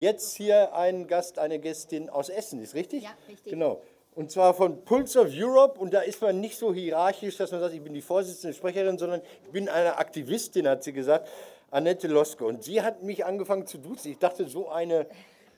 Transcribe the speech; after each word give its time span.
Jetzt 0.00 0.34
hier 0.36 0.74
ein 0.74 1.06
Gast, 1.06 1.38
eine 1.38 1.58
Gästin 1.58 2.08
aus 2.08 2.30
Essen, 2.30 2.62
ist 2.62 2.74
richtig? 2.74 3.02
Ja, 3.04 3.10
richtig. 3.28 3.52
Genau. 3.52 3.82
Und 4.14 4.30
zwar 4.30 4.54
von 4.54 4.82
Pulse 4.82 5.20
of 5.20 5.28
Europe. 5.30 5.78
Und 5.78 5.92
da 5.92 6.00
ist 6.00 6.22
man 6.22 6.40
nicht 6.40 6.56
so 6.56 6.72
hierarchisch, 6.72 7.36
dass 7.36 7.52
man 7.52 7.60
sagt, 7.60 7.74
ich 7.74 7.82
bin 7.82 7.92
die 7.92 8.00
Vorsitzende 8.00 8.56
Sprecherin, 8.56 8.96
sondern 8.96 9.20
ich 9.44 9.50
bin 9.50 9.68
eine 9.68 9.98
Aktivistin, 9.98 10.66
hat 10.66 10.82
sie 10.84 10.94
gesagt, 10.94 11.28
Annette 11.70 12.08
Loske. 12.08 12.46
Und 12.46 12.64
sie 12.64 12.80
hat 12.80 13.02
mich 13.02 13.26
angefangen 13.26 13.66
zu 13.66 13.76
duzen. 13.76 14.10
Ich 14.10 14.18
dachte, 14.18 14.48
so 14.48 14.70
eine 14.70 15.06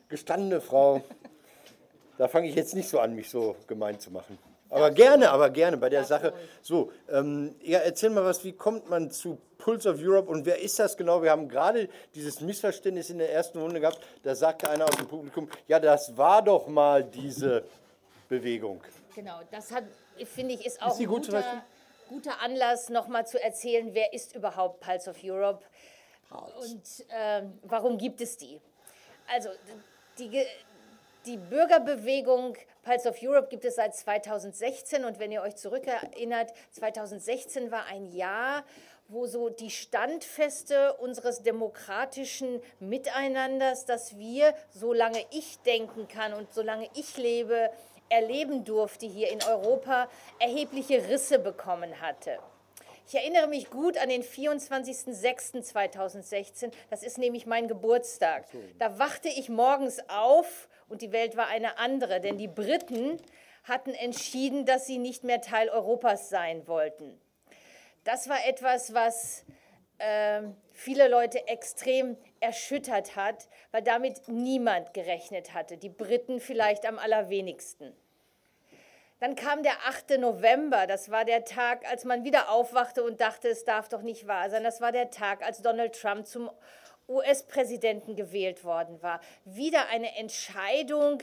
gestandene 0.08 0.61
Frau, 0.61 1.02
da 2.18 2.27
fange 2.27 2.48
ich 2.48 2.56
jetzt 2.56 2.74
nicht 2.74 2.88
so 2.88 2.98
an, 2.98 3.14
mich 3.14 3.30
so 3.30 3.54
gemein 3.68 4.00
zu 4.00 4.11
machen. 4.11 4.38
Aber 4.73 4.91
gerne, 4.91 5.30
aber 5.30 5.50
gerne 5.50 5.77
bei 5.77 5.91
der 5.91 6.05
Sache. 6.05 6.32
So, 6.62 6.91
ähm, 7.11 7.55
ja, 7.61 7.80
erzähl 7.80 8.11
mal 8.11 8.25
was, 8.25 8.43
wie 8.43 8.52
kommt 8.52 8.88
man 8.88 9.11
zu 9.11 9.38
Pulse 9.59 9.91
of 9.91 9.98
Europe 10.00 10.30
und 10.30 10.46
wer 10.46 10.61
ist 10.61 10.79
das 10.79 10.96
genau? 10.96 11.23
Wir 11.23 11.30
haben 11.30 11.48
gerade 11.48 11.88
dieses 12.14 12.41
Missverständnis 12.41 13.11
in 13.11 13.19
der 13.19 13.32
ersten 13.32 13.59
Runde 13.59 13.80
gehabt. 13.80 14.00
Da 14.23 14.34
sagte 14.34 14.69
einer 14.70 14.87
aus 14.87 14.96
dem 14.96 15.06
Publikum, 15.06 15.48
ja, 15.69 15.79
das 15.79 16.16
war 16.16 16.43
doch 16.43 16.66
mal 16.69 17.05
diese 17.05 17.65
Bewegung. 18.29 18.82
Genau, 19.15 19.41
das 19.51 19.70
hat, 19.70 19.84
finde 20.24 20.55
ich, 20.55 20.65
ist 20.65 20.80
auch 20.80 20.95
Ist 20.95 21.01
ein 21.01 21.07
gut 21.07 21.27
guter, 21.27 21.65
guter 22.09 22.41
Anlass, 22.41 22.88
nochmal 22.88 23.27
zu 23.27 23.43
erzählen, 23.43 23.91
wer 23.93 24.15
ist 24.15 24.34
überhaupt 24.34 24.80
Pulse 24.80 25.10
of 25.10 25.16
Europe 25.23 25.62
und 26.30 26.82
ähm, 27.10 27.59
warum 27.65 27.98
gibt 27.98 28.20
es 28.20 28.38
die? 28.38 28.59
Also, 29.29 29.51
die, 30.18 30.45
die 31.27 31.37
Bürgerbewegung 31.37 32.57
Pulse 32.82 33.09
of 33.09 33.16
Europe 33.22 33.48
gibt 33.48 33.64
es 33.64 33.77
seit 33.77 33.95
2016 33.95 35.04
und 35.04 35.20
wenn 35.20 35.30
ihr 35.30 35.42
euch 35.42 35.54
zurückerinnert, 35.54 36.52
2016 36.73 37.70
war 37.70 37.86
ein 37.86 38.12
Jahr, 38.12 38.64
wo 39.06 39.27
so 39.27 39.50
die 39.50 39.70
Standfeste 39.70 40.95
unseres 40.95 41.42
demokratischen 41.42 42.60
Miteinanders, 42.80 43.84
dass 43.84 44.18
wir, 44.18 44.52
solange 44.70 45.24
ich 45.30 45.60
denken 45.60 46.09
kann 46.09 46.34
und 46.34 46.52
solange 46.52 46.88
ich 46.95 47.16
lebe, 47.16 47.70
erleben 48.09 48.65
durfte 48.65 49.07
hier 49.07 49.30
in 49.30 49.45
Europa, 49.45 50.09
erhebliche 50.40 51.09
Risse 51.09 51.38
bekommen 51.38 52.01
hatte. 52.01 52.40
Ich 53.07 53.14
erinnere 53.14 53.46
mich 53.46 53.70
gut 53.70 53.96
an 53.98 54.09
den 54.09 54.23
24.06.2016. 54.23 56.73
Das 56.90 57.02
ist 57.02 57.18
nämlich 57.18 57.46
mein 57.46 57.66
Geburtstag. 57.68 58.46
Da 58.79 58.98
wachte 58.98 59.29
ich 59.29 59.48
morgens 59.48 60.01
auf 60.09 60.68
und 60.93 61.02
die 61.02 61.10
Welt 61.10 61.37
war 61.37 61.48
eine 61.48 61.79
andere, 61.79 62.21
denn 62.21 62.37
die 62.37 62.48
Briten 62.48 63.16
hatten 63.65 63.95
entschieden, 63.95 64.66
dass 64.66 64.87
sie 64.87 64.98
nicht 64.98 65.25
mehr 65.25 65.41
Teil 65.41 65.71
Europas 65.71 66.28
sein 66.28 66.69
wollten. 66.69 67.19
Das 68.04 68.28
war 68.28 68.47
etwas, 68.47 68.93
was 68.93 69.44
ähm, 69.98 70.54
viele 70.72 71.09
Leute 71.09 71.48
extrem 71.48 72.16
erschüttert 72.41 73.16
hat, 73.16 73.48
weil 73.70 73.82
damit 73.82 74.28
niemand 74.28 74.93
gerechnet 74.93 75.54
hatte. 75.54 75.78
Die 75.78 75.88
Briten 75.88 76.41
vielleicht 76.41 76.84
am 76.87 76.98
allerwenigsten. 76.98 77.97
Dann 79.20 79.37
kam 79.37 79.62
der 79.62 79.75
8. 79.87 80.19
November, 80.19 80.88
das 80.88 81.10
war 81.10 81.25
der 81.25 81.44
Tag, 81.44 81.88
als 81.88 82.04
man 82.04 82.25
wieder 82.25 82.50
aufwachte 82.50 83.04
und 83.04 83.20
dachte, 83.20 83.48
es 83.48 83.65
darf 83.65 83.88
doch 83.88 84.03
nicht 84.03 84.26
wahr 84.26 84.50
sein. 84.50 84.65
Das 84.65 84.81
war 84.81 84.93
der 84.93 85.10
Tag, 85.10 85.43
als 85.43 85.62
Donald 85.62 85.98
Trump 85.98 86.26
zum 86.26 86.50
US-Präsidenten 87.12 88.16
gewählt 88.16 88.65
worden 88.65 89.03
war. 89.03 89.21
Wieder 89.44 89.88
eine 89.88 90.16
Entscheidung 90.16 91.22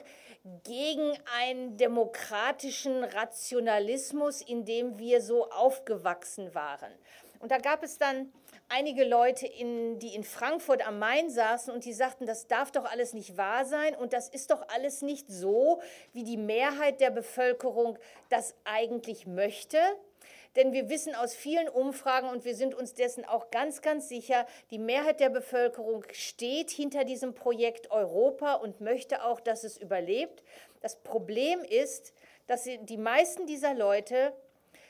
gegen 0.64 1.18
einen 1.40 1.78
demokratischen 1.78 3.04
Rationalismus, 3.04 4.42
in 4.42 4.66
dem 4.66 4.98
wir 4.98 5.22
so 5.22 5.50
aufgewachsen 5.50 6.54
waren. 6.56 6.92
Und 7.40 7.52
da 7.52 7.58
gab 7.58 7.84
es 7.84 7.98
dann 7.98 8.31
einige 8.68 9.04
Leute, 9.04 9.48
in, 9.48 9.98
die 10.00 10.14
in 10.14 10.23
Frankfurt 10.23 10.86
am 10.86 11.00
Main 11.00 11.30
saßen 11.30 11.73
und 11.73 11.86
die 11.86 11.94
sagten, 11.94 12.26
das 12.26 12.48
darf 12.48 12.72
doch 12.72 12.86
alles 12.86 13.14
nicht 13.14 13.38
wahr 13.38 13.66
sein 13.66 13.96
und 13.96 14.14
das 14.14 14.30
ist 14.30 14.52
doch 14.52 14.68
alles 14.70 15.02
nicht 15.02 15.28
so, 15.30 15.81
wie 16.14 16.24
die 16.24 16.38
Mehrheit 16.38 17.02
der 17.02 17.12
Bevölkerung 17.12 17.98
das 18.30 18.56
eigentlich 18.66 19.26
möchte. 19.26 19.78
Denn 20.55 20.73
wir 20.73 20.89
wissen 20.89 21.14
aus 21.14 21.35
vielen 21.35 21.69
Umfragen 21.69 22.29
und 22.29 22.44
wir 22.44 22.56
sind 22.56 22.74
uns 22.74 22.94
dessen 22.94 23.24
auch 23.25 23.51
ganz, 23.51 23.81
ganz 23.81 24.09
sicher, 24.09 24.47
die 24.72 24.79
Mehrheit 24.79 25.19
der 25.19 25.29
Bevölkerung 25.29 26.03
steht 26.12 26.72
hinter 26.72 27.03
diesem 27.03 27.35
Projekt 27.35 27.91
Europa 27.91 28.53
und 28.56 28.81
möchte 28.81 29.24
auch, 29.24 29.40
dass 29.40 29.63
es 29.63 29.78
überlebt. 29.78 30.44
Das 30.81 30.96
Problem 31.01 31.63
ist, 31.63 32.13
dass 32.47 32.63
die 32.63 32.97
meisten 32.97 33.46
dieser 33.46 33.75
Leute 33.75 34.34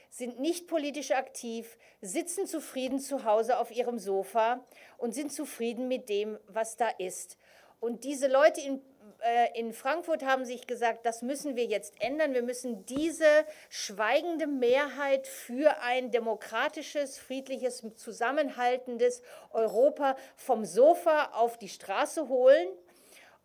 sind 0.09 0.39
nicht 0.39 0.67
politisch 0.67 1.11
aktiv, 1.11 1.77
sitzen 2.01 2.47
zufrieden 2.47 2.99
zu 2.99 3.25
Hause 3.25 3.59
auf 3.59 3.69
ihrem 3.71 3.99
Sofa 3.99 4.65
und 4.97 5.13
sind 5.13 5.31
zufrieden 5.31 5.87
mit 5.87 6.09
dem, 6.09 6.39
was 6.47 6.77
da 6.77 6.89
ist. 6.97 7.37
Und 7.79 8.03
diese 8.03 8.27
Leute 8.27 8.61
in, 8.61 8.81
äh, 9.21 9.59
in 9.59 9.73
Frankfurt 9.73 10.23
haben 10.23 10.45
sich 10.45 10.67
gesagt, 10.67 11.05
das 11.05 11.21
müssen 11.21 11.55
wir 11.55 11.65
jetzt 11.65 12.01
ändern. 12.01 12.33
Wir 12.33 12.43
müssen 12.43 12.85
diese 12.85 13.45
schweigende 13.69 14.47
Mehrheit 14.47 15.27
für 15.27 15.81
ein 15.81 16.11
demokratisches, 16.11 17.17
friedliches, 17.17 17.83
zusammenhaltendes 17.95 19.21
Europa 19.51 20.15
vom 20.35 20.65
Sofa 20.65 21.31
auf 21.33 21.57
die 21.57 21.69
Straße 21.69 22.27
holen. 22.29 22.67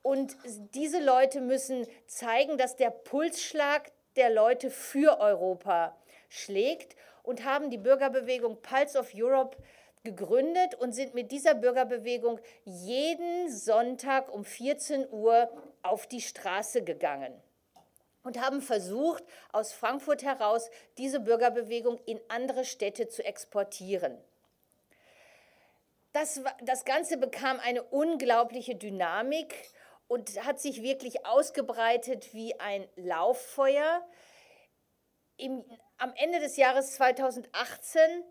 Und 0.03 0.37
diese 0.75 1.03
Leute 1.03 1.41
müssen 1.41 1.87
zeigen, 2.07 2.59
dass 2.59 2.77
der 2.77 2.91
Pulsschlag 2.91 3.91
der 4.17 4.31
Leute 4.31 4.71
für 4.71 5.19
Europa 5.19 5.97
schlägt 6.29 6.95
und 7.23 7.45
haben 7.45 7.71
die 7.71 7.79
Bürgerbewegung 7.79 8.61
Pulse 8.61 8.99
of 8.99 9.13
Europe 9.15 9.57
gegründet 10.05 10.75
und 10.75 10.93
sind 10.93 11.15
mit 11.15 11.33
dieser 11.33 11.55
Bürgerbewegung 11.55 12.39
jeden 12.65 13.51
Sonntag 13.51 14.33
um 14.33 14.45
14 14.45 15.11
Uhr 15.11 15.51
auf 15.83 16.07
die 16.07 16.21
Straße 16.21 16.85
gegangen 16.85 17.33
und 18.23 18.41
haben 18.41 18.61
versucht, 18.61 19.25
aus 19.53 19.73
Frankfurt 19.73 20.23
heraus 20.23 20.71
diese 20.99 21.21
Bürgerbewegung 21.21 21.99
in 22.05 22.21
andere 22.29 22.67
Städte 22.67 23.09
zu 23.09 23.25
exportieren. 23.25 24.19
Das, 26.13 26.41
das 26.63 26.85
Ganze 26.85 27.17
bekam 27.17 27.59
eine 27.61 27.83
unglaubliche 27.83 28.77
Dynamik 28.77 29.55
und 30.07 30.45
hat 30.45 30.61
sich 30.61 30.83
wirklich 30.83 31.25
ausgebreitet 31.27 32.35
wie 32.35 32.61
ein 32.61 32.87
Lauffeuer. 32.97 34.07
Im, 35.39 35.65
am 35.97 36.13
Ende 36.17 36.41
des 36.41 36.57
Jahres 36.57 36.95
2018, 36.95 38.23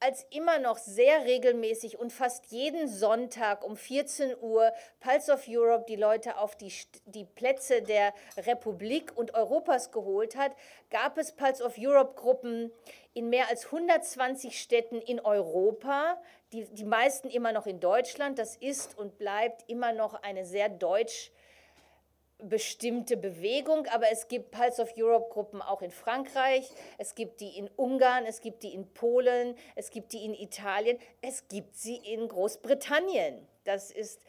als 0.00 0.26
immer 0.30 0.58
noch 0.58 0.78
sehr 0.78 1.24
regelmäßig 1.24 1.98
und 1.98 2.10
fast 2.10 2.46
jeden 2.46 2.88
Sonntag 2.88 3.62
um 3.62 3.76
14 3.76 4.34
Uhr 4.40 4.72
Pulse 4.98 5.32
of 5.32 5.44
Europe 5.46 5.84
die 5.88 5.96
Leute 5.96 6.38
auf 6.38 6.56
die, 6.56 6.72
die 7.04 7.26
Plätze 7.26 7.82
der 7.82 8.14
Republik 8.38 9.12
und 9.14 9.34
Europas 9.34 9.92
geholt 9.92 10.36
hat, 10.36 10.52
gab 10.90 11.18
es 11.18 11.32
Pulse 11.32 11.62
of 11.62 11.74
Europe 11.78 12.14
Gruppen 12.14 12.72
in 13.12 13.28
mehr 13.28 13.48
als 13.48 13.66
120 13.66 14.58
Städten 14.58 15.02
in 15.02 15.20
Europa, 15.20 16.20
die, 16.52 16.64
die 16.64 16.84
meisten 16.84 17.28
immer 17.28 17.52
noch 17.52 17.66
in 17.66 17.78
Deutschland. 17.78 18.38
Das 18.38 18.56
ist 18.56 18.96
und 18.96 19.18
bleibt 19.18 19.68
immer 19.68 19.92
noch 19.92 20.14
eine 20.22 20.46
sehr 20.46 20.70
deutsch 20.70 21.30
bestimmte 22.42 23.16
Bewegung, 23.16 23.86
aber 23.88 24.10
es 24.10 24.28
gibt 24.28 24.50
Pulse 24.50 24.82
of 24.82 24.92
Europe 24.96 25.28
Gruppen 25.30 25.62
auch 25.62 25.82
in 25.82 25.90
Frankreich, 25.90 26.68
es 26.98 27.14
gibt 27.14 27.40
die 27.40 27.58
in 27.58 27.68
Ungarn, 27.76 28.24
es 28.26 28.40
gibt 28.40 28.62
die 28.62 28.74
in 28.74 28.92
Polen, 28.92 29.56
es 29.74 29.90
gibt 29.90 30.12
die 30.12 30.24
in 30.24 30.34
Italien, 30.34 30.98
es 31.22 31.48
gibt 31.48 31.76
sie 31.76 31.96
in 31.96 32.28
Großbritannien. 32.28 33.46
Das 33.64 33.90
ist 33.90 34.20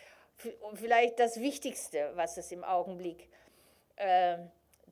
vielleicht 0.74 1.20
das 1.20 1.40
Wichtigste, 1.40 2.12
was 2.16 2.38
es 2.38 2.52
im 2.52 2.64
Augenblick 2.64 3.30
äh, 3.96 4.38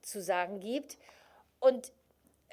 zu 0.01 0.21
sagen 0.21 0.59
gibt. 0.59 0.97
Und 1.59 1.91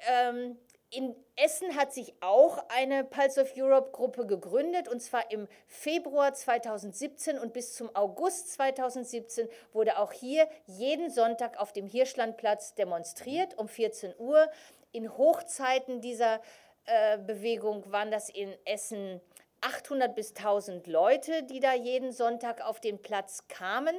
ähm, 0.09 0.57
in 0.89 1.15
Essen 1.35 1.75
hat 1.75 1.93
sich 1.93 2.13
auch 2.21 2.63
eine 2.69 3.03
Pulse 3.03 3.41
of 3.41 3.51
Europe 3.55 3.91
Gruppe 3.91 4.25
gegründet 4.25 4.87
und 4.87 5.01
zwar 5.01 5.29
im 5.31 5.47
Februar 5.67 6.33
2017 6.33 7.37
und 7.37 7.53
bis 7.53 7.75
zum 7.75 7.93
August 7.95 8.53
2017 8.53 9.49
wurde 9.73 9.97
auch 9.99 10.13
hier 10.13 10.47
jeden 10.65 11.09
Sonntag 11.09 11.59
auf 11.59 11.73
dem 11.73 11.87
Hirschlandplatz 11.87 12.73
demonstriert 12.75 13.57
um 13.57 13.67
14 13.67 14.13
Uhr. 14.17 14.49
In 14.93 15.17
Hochzeiten 15.17 15.99
dieser 15.99 16.41
äh, 16.85 17.17
Bewegung 17.17 17.91
waren 17.91 18.09
das 18.09 18.29
in 18.29 18.55
Essen 18.65 19.19
800 19.61 20.15
bis 20.15 20.29
1000 20.35 20.87
Leute, 20.87 21.43
die 21.43 21.59
da 21.59 21.73
jeden 21.73 22.13
Sonntag 22.13 22.61
auf 22.61 22.79
den 22.79 23.01
Platz 23.01 23.47
kamen. 23.49 23.95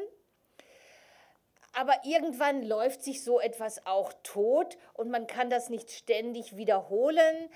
Aber 1.78 1.94
irgendwann 2.02 2.64
läuft 2.64 3.04
sich 3.04 3.22
so 3.22 3.38
etwas 3.38 3.86
auch 3.86 4.12
tot 4.24 4.76
und 4.94 5.10
man 5.10 5.28
kann 5.28 5.48
das 5.48 5.68
nicht 5.68 5.92
ständig 5.92 6.56
wiederholen. 6.56 7.48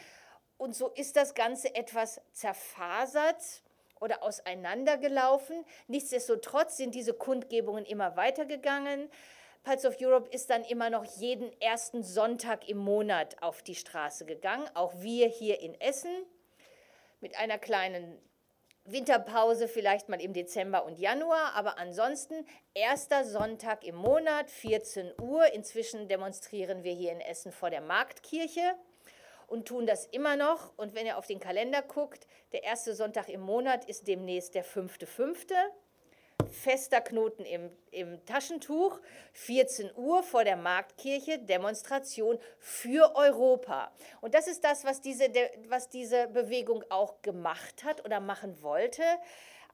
Und 0.58 0.76
so 0.76 0.90
ist 0.90 1.16
das 1.16 1.34
Ganze 1.34 1.74
etwas 1.74 2.20
zerfasert 2.30 3.42
oder 4.00 4.22
auseinandergelaufen. 4.22 5.64
Nichtsdestotrotz 5.88 6.76
sind 6.76 6.94
diese 6.94 7.14
Kundgebungen 7.14 7.84
immer 7.84 8.14
weitergegangen. 8.14 9.10
Pulse 9.64 9.88
of 9.88 9.96
Europe 10.00 10.30
ist 10.30 10.50
dann 10.50 10.62
immer 10.62 10.88
noch 10.88 11.04
jeden 11.04 11.50
ersten 11.60 12.04
Sonntag 12.04 12.69
im 12.69 12.78
Monat 12.78 13.42
auf 13.42 13.64
die 13.64 13.74
Straße 13.74 14.24
gegangen, 14.24 14.70
auch 14.74 14.92
wir 15.00 15.26
hier 15.26 15.58
in 15.58 15.74
Essen 15.80 16.12
mit 17.19 17.36
einer 17.36 17.58
kleinen 17.58 18.22
Winterpause 18.84 19.69
vielleicht 19.69 20.08
mal 20.08 20.20
im 20.20 20.32
Dezember 20.32 20.84
und 20.84 20.99
Januar, 20.99 21.55
aber 21.55 21.79
ansonsten 21.79 22.46
erster 22.75 23.25
Sonntag 23.25 23.84
im 23.84 23.94
Monat, 23.94 24.50
14 24.50 25.12
Uhr. 25.20 25.46
Inzwischen 25.55 26.08
demonstrieren 26.08 26.82
wir 26.82 26.93
hier 26.93 27.12
in 27.12 27.20
Essen 27.20 27.52
vor 27.52 27.70
der 27.70 27.81
Marktkirche 27.81 28.75
und 29.46 29.69
tun 29.69 29.87
das 29.87 30.06
immer 30.06 30.37
noch. 30.37 30.76
Und 30.76 30.94
wenn 30.94 31.06
ihr 31.06 31.17
auf 31.17 31.26
den 31.26 31.38
Kalender 31.38 31.82
guckt, 31.82 32.26
der 32.52 32.64
erste 32.64 32.94
Sonntag 32.94 33.29
im 33.29 33.40
Monat 33.40 33.84
ist 33.84 34.08
demnächst 34.08 34.56
der 34.56 34.64
fünfte, 34.64 35.06
fünfte 35.06 35.55
fester 36.52 37.00
Knoten 37.00 37.44
im, 37.44 37.70
im 37.90 38.25
Taschentuch, 38.26 39.00
14 39.32 39.90
Uhr 39.96 40.22
vor 40.22 40.44
der 40.44 40.56
Marktkirche, 40.56 41.38
Demonstration 41.38 42.38
für 42.58 43.14
Europa. 43.16 43.93
Und 44.20 44.34
das 44.34 44.46
ist 44.46 44.62
das, 44.62 44.84
was 44.84 45.00
diese, 45.00 45.28
was 45.69 45.88
diese 45.88 46.28
Bewegung 46.28 46.84
auch 46.90 47.22
gemacht 47.22 47.84
hat 47.84 48.04
oder 48.04 48.20
machen 48.20 48.62
wollte 48.62 49.02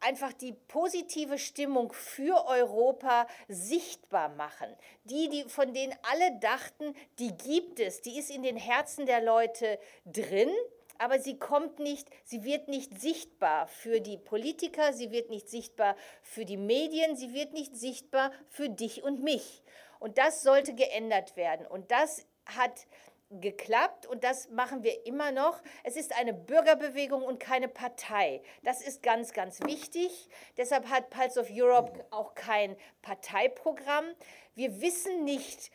einfach 0.01 0.33
die 0.33 0.53
positive 0.53 1.39
Stimmung 1.39 1.93
für 1.93 2.47
Europa 2.47 3.27
sichtbar 3.49 4.29
machen. 4.31 4.69
Die, 5.05 5.29
die, 5.29 5.45
von 5.49 5.73
denen 5.73 5.95
alle 6.03 6.39
dachten, 6.39 6.95
die 7.19 7.37
gibt 7.37 7.81
es, 7.81 8.01
die 8.01 8.19
ist 8.19 8.31
in 8.31 8.43
den 8.43 8.57
Herzen 8.57 9.07
der 9.07 9.23
Leute 9.23 9.79
drin 10.07 10.51
aber 10.99 11.19
sie 11.21 11.39
kommt 11.39 11.79
nicht, 11.79 12.09
sie 12.25 12.45
wird 12.45 12.69
nicht 12.69 13.01
sichtbar 13.01 13.67
für 13.69 14.01
die 14.01 14.19
Politiker, 14.19 14.93
sie 14.93 15.11
wird 15.11 15.31
nicht 15.31 15.49
sichtbar 15.49 15.97
für 16.23 16.45
die 16.45 16.57
Medien, 16.57 17.17
sie 17.17 17.33
wird 17.33 17.53
nicht 17.53 17.77
sichtbar 17.77 18.33
für 18.49 18.69
dich 18.69 19.03
und 19.03 19.23
mich. 19.23 19.63
Und 20.01 20.19
das 20.19 20.43
sollte 20.43 20.75
geändert 20.75 21.37
werden. 21.37 21.67
Und 21.67 21.91
das 21.91 22.27
hat 22.47 22.87
geklappt 23.31 24.07
und 24.07 24.25
das 24.25 24.49
machen 24.51 24.83
wir 24.83 25.05
immer 25.07 25.33
noch. 25.33 25.61
Es 25.85 25.97
ist 25.97 26.19
eine 26.19 26.33
Bürgerbewegung 26.33 27.23
und 27.23 27.39
keine 27.39 27.69
Partei. 27.69 28.43
Das 28.63 28.81
ist 28.81 29.03
ganz, 29.03 29.33
ganz 29.33 29.61
wichtig. 29.61 30.29
Deshalb 30.57 30.89
hat 30.89 31.11
Pulse 31.11 31.41
of 31.41 31.49
Europe 31.51 32.07
auch 32.11 32.35
kein 32.35 32.77
Parteiprogramm. 33.03 34.07
Wir 34.55 34.81
wissen 34.81 35.25
nicht, 35.25 35.71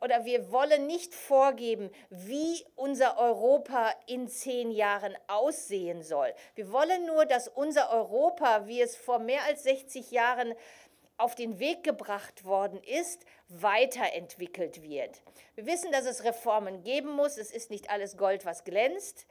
oder 0.00 0.24
wir 0.24 0.52
wollen 0.52 0.86
nicht 0.86 1.14
vorgeben, 1.14 1.90
wie 2.10 2.64
unser 2.76 3.18
Europa 3.18 3.92
in 4.06 4.28
zehn 4.28 4.70
Jahren 4.70 5.16
aussehen 5.26 6.02
soll. 6.02 6.32
Wir 6.54 6.72
wollen 6.72 7.06
nur, 7.06 7.26
dass 7.26 7.48
unser 7.48 7.90
Europa, 7.90 8.66
wie 8.66 8.80
es 8.80 8.96
vor 8.96 9.18
mehr 9.18 9.42
als 9.44 9.64
60 9.64 10.10
Jahren 10.10 10.54
auf 11.16 11.34
den 11.34 11.58
Weg 11.58 11.82
gebracht 11.82 12.44
worden 12.44 12.80
ist, 12.84 13.24
weiterentwickelt 13.48 14.82
wird. 14.82 15.20
Wir 15.56 15.66
wissen, 15.66 15.90
dass 15.90 16.06
es 16.06 16.22
Reformen 16.22 16.82
geben 16.84 17.10
muss. 17.10 17.36
Es 17.36 17.50
ist 17.50 17.70
nicht 17.70 17.90
alles 17.90 18.16
Gold, 18.16 18.46
was 18.46 18.62
glänzt 18.62 19.26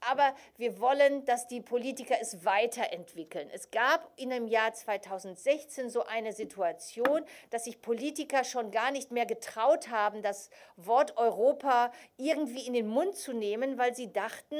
aber 0.00 0.34
wir 0.56 0.80
wollen, 0.80 1.24
dass 1.24 1.46
die 1.46 1.60
Politiker 1.60 2.16
es 2.20 2.44
weiterentwickeln. 2.44 3.48
Es 3.52 3.70
gab 3.70 4.10
in 4.16 4.30
dem 4.30 4.46
Jahr 4.48 4.72
2016 4.72 5.90
so 5.90 6.04
eine 6.04 6.32
Situation, 6.32 7.22
dass 7.50 7.64
sich 7.64 7.82
Politiker 7.82 8.44
schon 8.44 8.70
gar 8.70 8.90
nicht 8.90 9.10
mehr 9.10 9.26
getraut 9.26 9.88
haben, 9.90 10.22
das 10.22 10.50
Wort 10.76 11.16
Europa 11.16 11.92
irgendwie 12.16 12.66
in 12.66 12.72
den 12.72 12.88
Mund 12.88 13.16
zu 13.16 13.32
nehmen, 13.32 13.78
weil 13.78 13.94
sie 13.94 14.12
dachten, 14.12 14.56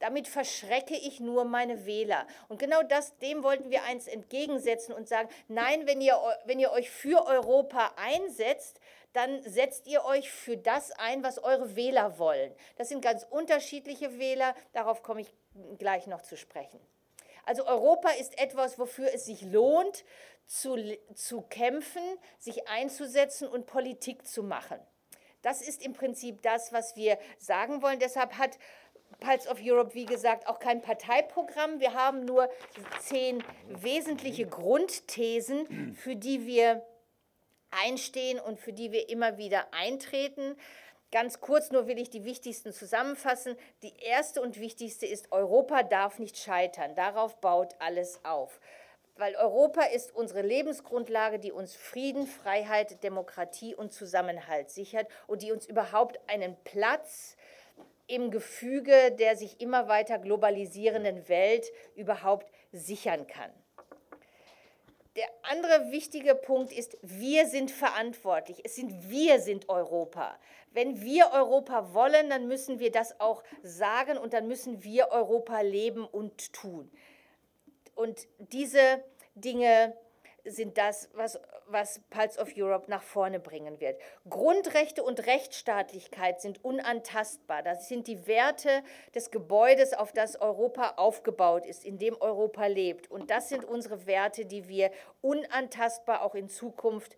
damit 0.00 0.26
verschrecke 0.26 0.94
ich 0.94 1.20
nur 1.20 1.44
meine 1.44 1.86
Wähler. 1.86 2.26
Und 2.48 2.58
genau 2.58 2.82
das, 2.82 3.16
dem 3.18 3.44
wollten 3.44 3.70
wir 3.70 3.84
eins 3.84 4.08
entgegensetzen 4.08 4.92
und 4.92 5.08
sagen, 5.08 5.28
nein, 5.46 5.86
wenn 5.86 6.00
ihr, 6.00 6.18
wenn 6.44 6.58
ihr 6.58 6.72
euch 6.72 6.90
für 6.90 7.24
Europa 7.24 7.92
einsetzt, 7.96 8.80
dann 9.12 9.42
setzt 9.42 9.86
ihr 9.86 10.04
euch 10.04 10.30
für 10.30 10.56
das 10.56 10.90
ein, 10.92 11.22
was 11.22 11.38
eure 11.38 11.76
Wähler 11.76 12.18
wollen. 12.18 12.52
Das 12.76 12.88
sind 12.88 13.02
ganz 13.02 13.26
unterschiedliche 13.28 14.18
Wähler, 14.18 14.54
darauf 14.72 15.02
komme 15.02 15.22
ich 15.22 15.32
gleich 15.78 16.06
noch 16.06 16.22
zu 16.22 16.36
sprechen. 16.36 16.80
Also 17.44 17.66
Europa 17.66 18.10
ist 18.10 18.38
etwas, 18.38 18.78
wofür 18.78 19.12
es 19.12 19.26
sich 19.26 19.42
lohnt, 19.42 20.04
zu, 20.46 20.76
zu 21.14 21.42
kämpfen, 21.42 22.02
sich 22.38 22.68
einzusetzen 22.68 23.48
und 23.48 23.66
Politik 23.66 24.26
zu 24.26 24.42
machen. 24.42 24.78
Das 25.42 25.60
ist 25.60 25.84
im 25.84 25.92
Prinzip 25.92 26.42
das, 26.42 26.72
was 26.72 26.94
wir 26.94 27.18
sagen 27.38 27.82
wollen. 27.82 27.98
Deshalb 27.98 28.38
hat 28.38 28.58
Pulse 29.18 29.48
of 29.48 29.58
Europe, 29.60 29.94
wie 29.94 30.04
gesagt, 30.04 30.46
auch 30.46 30.58
kein 30.58 30.82
Parteiprogramm. 30.82 31.80
Wir 31.80 31.94
haben 31.94 32.24
nur 32.24 32.48
zehn 33.00 33.42
wesentliche 33.68 34.46
Grundthesen, 34.46 35.94
für 35.94 36.16
die 36.16 36.46
wir 36.46 36.86
einstehen 37.72 38.38
und 38.38 38.60
für 38.60 38.72
die 38.72 38.92
wir 38.92 39.08
immer 39.08 39.38
wieder 39.38 39.72
eintreten. 39.72 40.56
Ganz 41.10 41.40
kurz 41.40 41.70
nur 41.70 41.86
will 41.86 41.98
ich 41.98 42.10
die 42.10 42.24
wichtigsten 42.24 42.72
zusammenfassen. 42.72 43.56
Die 43.82 43.92
erste 44.00 44.40
und 44.40 44.58
wichtigste 44.58 45.06
ist, 45.06 45.30
Europa 45.32 45.82
darf 45.82 46.18
nicht 46.18 46.38
scheitern. 46.38 46.94
Darauf 46.94 47.40
baut 47.40 47.74
alles 47.80 48.24
auf. 48.24 48.60
Weil 49.16 49.36
Europa 49.36 49.82
ist 49.82 50.14
unsere 50.14 50.40
Lebensgrundlage, 50.40 51.38
die 51.38 51.52
uns 51.52 51.76
Frieden, 51.76 52.26
Freiheit, 52.26 53.02
Demokratie 53.02 53.74
und 53.74 53.92
Zusammenhalt 53.92 54.70
sichert 54.70 55.06
und 55.26 55.42
die 55.42 55.52
uns 55.52 55.66
überhaupt 55.66 56.18
einen 56.28 56.56
Platz 56.64 57.36
im 58.06 58.30
Gefüge 58.30 59.12
der 59.12 59.36
sich 59.36 59.60
immer 59.60 59.88
weiter 59.88 60.18
globalisierenden 60.18 61.28
Welt 61.28 61.66
überhaupt 61.94 62.50
sichern 62.72 63.26
kann. 63.26 63.50
Der 65.16 65.28
andere 65.42 65.90
wichtige 65.90 66.34
Punkt 66.34 66.72
ist, 66.72 66.96
wir 67.02 67.46
sind 67.46 67.70
verantwortlich. 67.70 68.62
Es 68.64 68.76
sind 68.76 69.10
wir 69.10 69.40
sind 69.40 69.68
Europa. 69.68 70.38
Wenn 70.70 71.02
wir 71.02 71.30
Europa 71.32 71.92
wollen, 71.92 72.30
dann 72.30 72.48
müssen 72.48 72.78
wir 72.78 72.90
das 72.90 73.20
auch 73.20 73.42
sagen 73.62 74.16
und 74.16 74.32
dann 74.32 74.48
müssen 74.48 74.82
wir 74.82 75.08
Europa 75.10 75.60
leben 75.60 76.06
und 76.06 76.54
tun. 76.54 76.90
Und 77.94 78.26
diese 78.38 79.04
Dinge 79.34 79.94
sind 80.44 80.78
das, 80.78 81.10
was, 81.12 81.38
was 81.72 82.00
Pulse 82.10 82.38
of 82.38 82.52
Europe 82.56 82.90
nach 82.90 83.02
vorne 83.02 83.40
bringen 83.40 83.80
wird. 83.80 84.00
Grundrechte 84.28 85.02
und 85.02 85.26
Rechtsstaatlichkeit 85.26 86.40
sind 86.40 86.64
unantastbar. 86.64 87.62
Das 87.62 87.88
sind 87.88 88.06
die 88.06 88.26
Werte 88.26 88.82
des 89.14 89.30
Gebäudes, 89.30 89.94
auf 89.94 90.12
das 90.12 90.40
Europa 90.40 90.94
aufgebaut 90.96 91.66
ist, 91.66 91.84
in 91.84 91.98
dem 91.98 92.16
Europa 92.20 92.66
lebt. 92.66 93.10
Und 93.10 93.30
das 93.30 93.48
sind 93.48 93.64
unsere 93.64 94.06
Werte, 94.06 94.44
die 94.44 94.68
wir 94.68 94.90
unantastbar 95.20 96.22
auch 96.22 96.34
in 96.34 96.48
Zukunft 96.48 97.16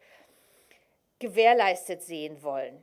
gewährleistet 1.18 2.02
sehen 2.02 2.42
wollen. 2.42 2.82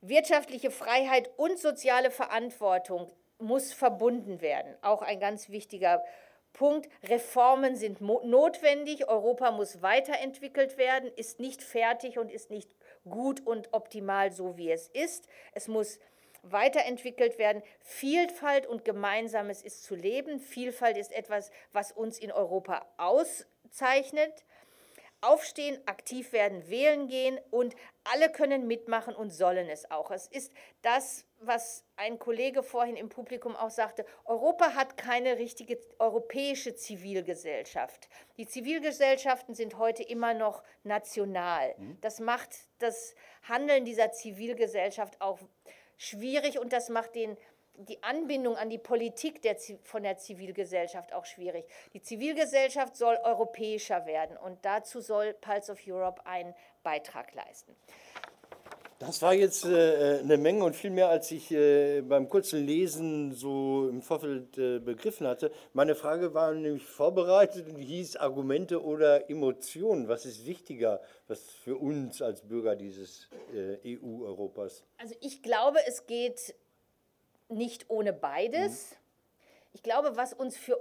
Wirtschaftliche 0.00 0.70
Freiheit 0.70 1.30
und 1.36 1.58
soziale 1.58 2.10
Verantwortung 2.10 3.10
muss 3.38 3.72
verbunden 3.72 4.40
werden. 4.40 4.76
Auch 4.82 5.02
ein 5.02 5.20
ganz 5.20 5.48
wichtiger 5.48 5.98
Punkt 5.98 6.31
Punkt, 6.52 6.88
Reformen 7.04 7.76
sind 7.76 8.00
notwendig, 8.00 9.08
Europa 9.08 9.50
muss 9.50 9.82
weiterentwickelt 9.82 10.76
werden, 10.76 11.10
ist 11.16 11.40
nicht 11.40 11.62
fertig 11.62 12.18
und 12.18 12.30
ist 12.30 12.50
nicht 12.50 12.70
gut 13.08 13.44
und 13.46 13.72
optimal 13.72 14.32
so, 14.32 14.56
wie 14.56 14.70
es 14.70 14.88
ist. 14.88 15.26
Es 15.52 15.66
muss 15.66 15.98
weiterentwickelt 16.42 17.38
werden. 17.38 17.62
Vielfalt 17.80 18.66
und 18.66 18.84
Gemeinsames 18.84 19.62
ist 19.62 19.84
zu 19.84 19.94
leben. 19.94 20.40
Vielfalt 20.40 20.96
ist 20.96 21.12
etwas, 21.12 21.50
was 21.72 21.92
uns 21.92 22.18
in 22.18 22.32
Europa 22.32 22.86
auszeichnet. 22.96 24.44
Aufstehen, 25.20 25.80
aktiv 25.86 26.32
werden, 26.32 26.68
wählen 26.68 27.06
gehen 27.06 27.38
und 27.50 27.76
alle 28.12 28.30
können 28.30 28.66
mitmachen 28.66 29.14
und 29.14 29.30
sollen 29.30 29.68
es 29.68 29.88
auch. 29.88 30.10
Es 30.10 30.26
ist 30.26 30.52
das, 30.82 31.24
was 31.46 31.84
ein 31.96 32.18
Kollege 32.18 32.62
vorhin 32.62 32.96
im 32.96 33.08
Publikum 33.08 33.56
auch 33.56 33.70
sagte, 33.70 34.04
Europa 34.24 34.74
hat 34.74 34.96
keine 34.96 35.38
richtige 35.38 35.78
europäische 35.98 36.74
Zivilgesellschaft. 36.74 38.08
Die 38.36 38.46
Zivilgesellschaften 38.46 39.54
sind 39.54 39.78
heute 39.78 40.02
immer 40.02 40.34
noch 40.34 40.62
national. 40.82 41.74
Mhm. 41.78 41.98
Das 42.00 42.20
macht 42.20 42.50
das 42.78 43.14
Handeln 43.48 43.84
dieser 43.84 44.12
Zivilgesellschaft 44.12 45.20
auch 45.20 45.38
schwierig 45.96 46.58
und 46.58 46.72
das 46.72 46.88
macht 46.88 47.14
den 47.14 47.36
die 47.74 48.02
Anbindung 48.02 48.56
an 48.56 48.68
die 48.68 48.78
Politik 48.78 49.42
der, 49.42 49.56
von 49.82 50.02
der 50.02 50.18
Zivilgesellschaft 50.18 51.12
auch 51.12 51.24
schwierig. 51.24 51.64
Die 51.94 52.02
Zivilgesellschaft 52.02 52.96
soll 52.96 53.18
europäischer 53.22 54.06
werden 54.06 54.36
und 54.36 54.64
dazu 54.64 55.00
soll 55.00 55.34
Pulse 55.34 55.72
of 55.72 55.78
Europe 55.86 56.26
einen 56.26 56.54
Beitrag 56.82 57.34
leisten. 57.34 57.74
Das 59.06 59.20
war 59.20 59.34
jetzt 59.34 59.64
äh, 59.64 60.20
eine 60.20 60.36
Menge 60.36 60.64
und 60.64 60.76
viel 60.76 60.90
mehr, 60.90 61.08
als 61.08 61.32
ich 61.32 61.50
äh, 61.50 62.02
beim 62.02 62.28
kurzen 62.28 62.64
Lesen 62.64 63.32
so 63.32 63.88
im 63.88 64.00
Vorfeld 64.00 64.56
äh, 64.56 64.78
begriffen 64.78 65.26
hatte. 65.26 65.50
Meine 65.72 65.96
Frage 65.96 66.34
war 66.34 66.52
nämlich 66.52 66.84
vorbereitet 66.84 67.66
und 67.68 67.78
hieß 67.78 68.16
Argumente 68.16 68.80
oder 68.80 69.28
Emotionen. 69.28 70.06
Was 70.06 70.24
ist 70.24 70.46
wichtiger 70.46 71.00
was 71.26 71.40
für 71.64 71.76
uns 71.76 72.22
als 72.22 72.42
Bürger 72.42 72.76
dieses 72.76 73.28
äh, 73.52 73.96
EU-Europas? 73.96 74.84
Also 74.98 75.16
ich 75.20 75.42
glaube, 75.42 75.78
es 75.86 76.06
geht 76.06 76.54
nicht 77.48 77.90
ohne 77.90 78.12
beides. 78.12 78.92
Mhm. 78.92 78.96
Ich 79.74 79.82
glaube, 79.82 80.16
was 80.16 80.32
uns 80.32 80.56
für 80.56 80.78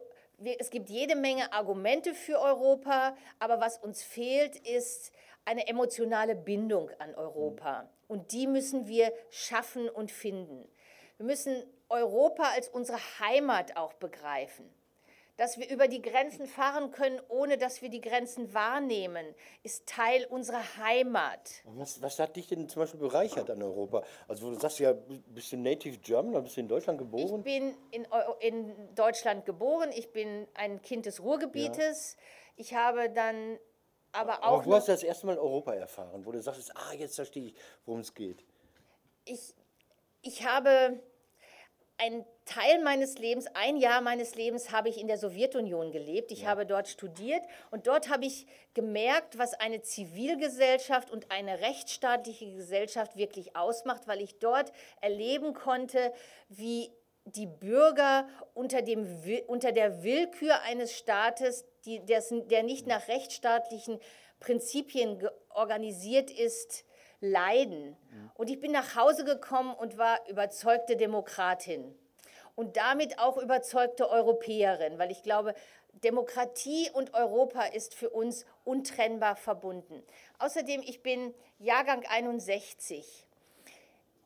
es 0.60 0.72
gibt 0.72 0.90
jede 0.90 1.16
Menge 1.16 1.54
Argumente 1.54 2.16
für 2.16 2.40
Europa, 2.40 3.16
aber 3.38 3.62
was 3.62 3.78
uns 3.78 4.02
fehlt, 4.02 4.56
ist 4.56 5.12
eine 5.46 5.68
emotionale 5.68 6.36
Bindung 6.36 6.90
an 7.00 7.14
Europa. 7.16 7.88
Und 8.12 8.34
die 8.34 8.46
müssen 8.46 8.88
wir 8.88 9.14
schaffen 9.30 9.88
und 9.88 10.12
finden. 10.12 10.68
Wir 11.16 11.26
müssen 11.26 11.64
Europa 11.88 12.44
als 12.54 12.68
unsere 12.68 12.98
Heimat 13.22 13.78
auch 13.78 13.94
begreifen. 13.94 14.70
dass 15.38 15.58
wir 15.58 15.70
über 15.70 15.88
die 15.88 16.02
Grenzen 16.02 16.46
fahren 16.46 16.92
können, 16.92 17.20
ohne 17.30 17.58
dass 17.58 17.82
wir 17.82 17.90
die 17.90 18.02
Grenzen 18.02 18.54
wahrnehmen, 18.54 19.26
ist 19.64 19.88
Teil 19.88 20.26
unserer 20.26 20.62
Heimat. 20.78 21.64
Was, 21.64 22.02
was, 22.02 22.20
hat 22.20 22.36
dich 22.36 22.48
denn 22.48 22.68
zum 22.68 22.82
Beispiel 22.82 23.00
bereichert 23.00 23.50
an 23.50 23.64
Europa? 23.64 24.04
Also 24.28 24.52
du 24.52 24.60
sagst 24.60 24.80
ja, 24.80 24.94
bist 24.94 25.54
du 25.54 25.58
Native 25.58 25.98
German, 26.00 26.44
bist 26.44 26.58
du 26.58 26.62
in 26.62 26.68
Deutschland 26.68 27.00
geboren? 27.00 27.40
Ich 27.40 27.44
bin 27.44 27.74
in, 27.92 28.06
in 28.42 28.94
Deutschland 28.94 29.46
geboren, 29.46 29.90
ich 29.96 30.12
bin 30.12 30.48
ein 30.54 30.82
Kind 30.82 31.06
des 31.06 31.24
Ruhrgebietes. 31.24 32.18
Ja. 32.18 32.24
Ich 32.58 32.76
habe 32.76 33.10
dann 33.10 33.58
aber 34.12 34.44
auch... 34.44 34.60
Aber 34.60 34.66
wo 34.66 34.76
hast 34.76 34.88
du 34.88 34.92
das 34.92 35.04
erste 35.04 35.26
Mal 35.26 35.38
Europa 35.38 35.74
erfahren, 35.74 36.26
wo 36.26 36.32
du 36.32 36.42
sagst, 36.42 36.72
ah, 36.76 36.94
jetzt 36.94 37.16
verstehe 37.16 37.48
ich, 37.48 37.56
worum 37.86 38.02
es 38.02 38.14
geht? 38.14 38.44
Ich, 39.26 39.54
ich 40.22 40.46
habe 40.46 41.00
ein 42.02 42.26
Teil 42.46 42.82
meines 42.84 43.20
Lebens, 43.20 43.46
ein 43.54 43.78
Jahr 43.78 44.02
meines 44.02 44.34
Lebens 44.34 44.72
habe 44.72 44.90
ich 44.90 45.00
in 45.00 45.08
der 45.08 45.20
Sowjetunion 45.20 45.92
gelebt. 45.92 46.32
Ich 46.32 46.42
ja. 46.42 46.50
habe 46.50 46.66
dort 46.66 46.88
studiert 46.88 47.44
und 47.70 47.86
dort 47.86 48.10
habe 48.10 48.26
ich 48.26 48.48
gemerkt, 48.74 49.38
was 49.38 49.54
eine 49.54 49.84
Zivilgesellschaft 49.84 51.12
und 51.12 51.32
eine 51.32 51.62
rechtsstaatliche 51.62 52.52
Gesellschaft 52.52 53.16
wirklich 53.18 53.56
ausmacht, 53.56 54.08
weil 54.08 54.20
ich 54.20 54.40
dort 54.40 54.74
erleben 55.00 55.54
konnte, 55.54 56.12
wie 56.50 56.92
die 57.26 57.48
Bürger 57.48 58.28
unter, 58.54 58.82
dem, 58.82 59.08
unter 59.48 59.72
der 59.72 60.04
Willkür 60.04 60.62
eines 60.62 60.98
Staates, 60.98 61.66
die, 61.86 62.04
der 62.06 62.64
nicht 62.64 62.88
nach 62.88 63.08
rechtsstaatlichen 63.08 64.00
Prinzipien 64.40 65.28
organisiert 65.50 66.32
ist, 66.32 66.84
leiden. 67.20 67.96
Und 68.34 68.50
ich 68.50 68.60
bin 68.60 68.72
nach 68.72 68.96
Hause 68.96 69.24
gekommen 69.24 69.74
und 69.76 69.98
war 69.98 70.20
überzeugte 70.28 70.98
Demokratin 70.98 71.96
und 72.56 72.78
damit 72.78 73.20
auch 73.20 73.38
überzeugte 73.38 74.10
Europäerin, 74.10 74.98
weil 74.98 75.12
ich 75.12 75.24
glaube, 75.24 75.54
Demokratie 76.04 76.90
und 76.92 77.14
Europa 77.14 77.64
ist 77.64 77.94
für 77.94 78.10
uns 78.10 78.46
untrennbar 78.64 79.36
verbunden. 79.36 80.04
Außerdem, 80.40 80.82
ich 80.82 81.04
bin 81.04 81.34
Jahrgang 81.60 82.04
61. 82.08 83.28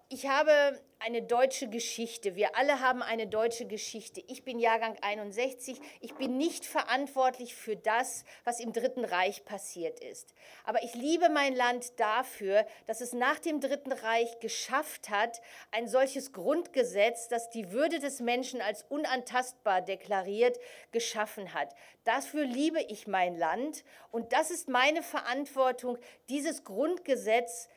Ich 0.08 0.28
habe 0.28 0.80
eine 1.00 1.24
deutsche 1.24 1.68
Geschichte. 1.68 2.36
Wir 2.36 2.56
alle 2.56 2.80
haben 2.80 3.02
eine 3.02 3.26
deutsche 3.26 3.66
Geschichte. 3.66 4.24
Ich 4.28 4.44
bin 4.44 4.60
Jahrgang 4.60 4.96
61. 5.02 5.82
Ich 6.00 6.14
bin 6.14 6.38
nicht 6.38 6.64
verantwortlich 6.64 7.56
für 7.56 7.76
das, 7.76 8.24
was 8.44 8.60
im 8.60 8.72
Dritten 8.72 9.04
Reich 9.04 9.46
passiert 9.46 10.00
ist. 10.00 10.36
Aber 10.64 10.84
ich 10.84 10.94
liebe 10.94 11.30
mein 11.30 11.56
Land 11.56 12.00
dafür, 12.00 12.68
dass 12.86 13.02
es 13.02 13.14
nach 13.14 13.40
dem 13.40 13.60
Dritten 13.60 13.92
Reich 13.92 14.40
geschafft 14.42 15.10
hat, 15.10 15.42
ein 15.72 15.88
solches 15.88 16.34
Grundgesetz, 16.34 17.28
das 17.28 17.50
die 17.50 17.72
Würde 17.72 17.98
des 17.98 18.20
Menschen 18.20 18.62
als 18.62 18.84
unantastbar 18.84 19.82
deklariert, 19.82 20.60
geschaffen 20.92 21.56
hat. 21.56 21.74
Dafür 22.04 22.46
liebe 22.46 22.80
ich 22.80 23.08
mein 23.08 23.36
Land 23.40 23.84
und 24.12 24.34
das 24.34 24.52
ist 24.52 24.70
meine 24.70 25.02
Verantwortung, 25.02 25.98
dieses 26.30 26.64
Grundgesetz 26.64 27.70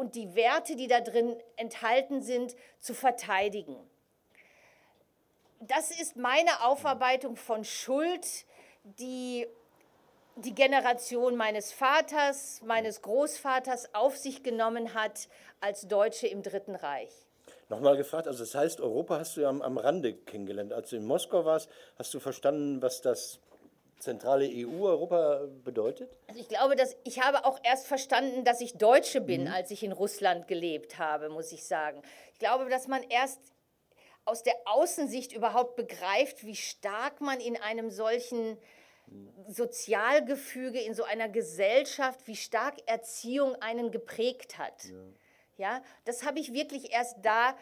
und 0.00 0.14
die 0.14 0.34
Werte, 0.34 0.76
die 0.76 0.86
da 0.86 1.02
drin 1.02 1.36
enthalten 1.56 2.22
sind, 2.22 2.56
zu 2.78 2.94
verteidigen. 2.94 3.76
Das 5.60 5.90
ist 5.90 6.16
meine 6.16 6.64
Aufarbeitung 6.64 7.36
von 7.36 7.64
Schuld, 7.64 8.46
die 8.84 9.46
die 10.36 10.54
Generation 10.54 11.36
meines 11.36 11.70
Vaters, 11.70 12.62
meines 12.64 13.02
Großvaters 13.02 13.94
auf 13.94 14.16
sich 14.16 14.42
genommen 14.42 14.94
hat 14.94 15.28
als 15.60 15.86
Deutsche 15.86 16.28
im 16.28 16.42
Dritten 16.42 16.76
Reich. 16.76 17.12
Nochmal 17.68 17.98
gefragt, 17.98 18.26
also 18.26 18.38
das 18.42 18.54
heißt, 18.54 18.80
Europa 18.80 19.18
hast 19.18 19.36
du 19.36 19.42
ja 19.42 19.50
am, 19.50 19.60
am 19.60 19.76
Rande 19.76 20.14
kennengelernt. 20.14 20.72
Als 20.72 20.88
du 20.88 20.96
in 20.96 21.04
Moskau 21.04 21.44
warst, 21.44 21.68
hast 21.98 22.14
du 22.14 22.20
verstanden, 22.20 22.80
was 22.80 23.02
das 23.02 23.38
zentrale 24.00 24.48
EU, 24.48 24.86
Europa 24.86 25.46
bedeutet? 25.64 26.10
Also 26.28 26.40
ich 26.40 26.48
glaube, 26.48 26.74
dass 26.74 26.96
ich 27.04 27.20
habe 27.20 27.44
auch 27.44 27.60
erst 27.62 27.86
verstanden, 27.86 28.44
dass 28.44 28.60
ich 28.60 28.74
Deutsche 28.74 29.20
bin, 29.20 29.42
mhm. 29.42 29.52
als 29.52 29.70
ich 29.70 29.82
in 29.82 29.92
Russland 29.92 30.48
gelebt 30.48 30.98
habe, 30.98 31.28
muss 31.28 31.52
ich 31.52 31.64
sagen. 31.64 32.02
Ich 32.32 32.38
glaube, 32.38 32.68
dass 32.68 32.88
man 32.88 33.02
erst 33.04 33.40
aus 34.24 34.42
der 34.42 34.54
Außensicht 34.64 35.32
überhaupt 35.32 35.76
begreift, 35.76 36.44
wie 36.44 36.56
stark 36.56 37.20
man 37.20 37.40
in 37.40 37.56
einem 37.56 37.90
solchen 37.90 38.58
Sozialgefüge, 39.48 40.80
in 40.80 40.94
so 40.94 41.04
einer 41.04 41.28
Gesellschaft, 41.28 42.26
wie 42.26 42.36
stark 42.36 42.76
Erziehung 42.86 43.56
einen 43.56 43.90
geprägt 43.90 44.58
hat. 44.58 44.84
Ja, 44.84 45.04
ja 45.56 45.82
das 46.04 46.24
habe 46.24 46.38
ich 46.38 46.52
wirklich 46.52 46.92
erst 46.92 47.16
da 47.22 47.50
äh, 47.50 47.54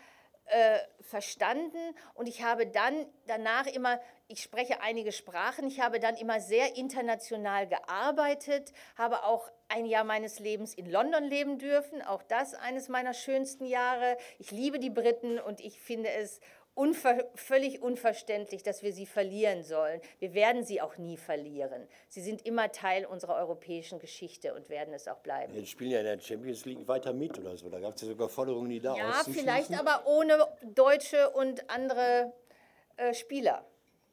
verstanden 1.01 1.95
und 2.15 2.29
ich 2.29 2.43
habe 2.43 2.67
dann 2.67 3.07
danach 3.27 3.67
immer, 3.67 4.01
ich 4.29 4.43
spreche 4.43 4.81
einige 4.83 5.13
Sprachen, 5.13 5.67
ich 5.67 5.81
habe 5.81 6.01
dann 6.01 6.17
immer 6.17 6.41
sehr 6.41 6.77
international 6.77 7.67
gearbeitet, 7.67 8.73
habe 8.97 9.25
auch 9.25 9.51
ein 9.69 9.87
Jahr 9.87 10.05
meines 10.05 10.39
Lebens 10.39 10.75
in 10.75 10.91
London 10.91 11.25
leben 11.25 11.59
dürfen, 11.59 12.03
auch 12.03 12.23
das 12.23 12.55
eines 12.55 12.89
meiner 12.89 13.15
schönsten 13.15 13.67
Jahre. 13.67 14.17
Ich 14.39 14.51
liebe 14.51 14.79
die 14.79 14.91
Briten 14.91 15.39
und 15.39 15.61
ich 15.61 15.81
finde 15.81 16.11
es 16.11 16.41
unver 16.79 17.29
völlig 17.35 17.83
unverständlich, 17.83 18.63
dass 18.63 18.83
wir 18.83 18.93
sie 18.93 19.05
verlieren 19.05 19.65
sollen. 19.65 20.01
Wir 20.21 20.33
werden 20.33 20.65
sie 20.65 20.81
auch 20.81 20.97
nie 20.97 21.17
verlieren. 21.17 21.89
Sie 22.09 22.21
sind 22.21 22.47
immer 22.47 22.71
Teil 22.71 23.05
unserer 23.05 23.35
europäischen 23.37 23.99
Geschichte 23.99 24.55
und 24.55 24.69
werden 24.69 24.95
es 24.95 25.09
auch 25.09 25.19
bleiben. 25.19 25.53
Die 25.53 25.67
spielen 25.67 25.91
ja 25.91 25.99
in 25.99 26.05
der 26.05 26.21
Champions 26.21 26.65
League 26.65 26.87
weiter 26.87 27.13
mit 27.13 27.39
oder 27.39 27.57
so. 27.57 27.69
Da 27.69 27.81
gab 27.81 27.95
es 27.95 28.03
ja 28.03 28.09
sogar 28.09 28.29
Forderungen, 28.29 28.71
die 28.71 28.81
da 28.81 28.97
Ja, 28.97 29.23
vielleicht 29.25 29.77
aber 29.79 30.07
ohne 30.07 30.47
Deutsche 30.63 31.31
und 31.31 31.69
andere 31.69 32.33
äh, 32.97 33.13
Spieler. 33.13 33.65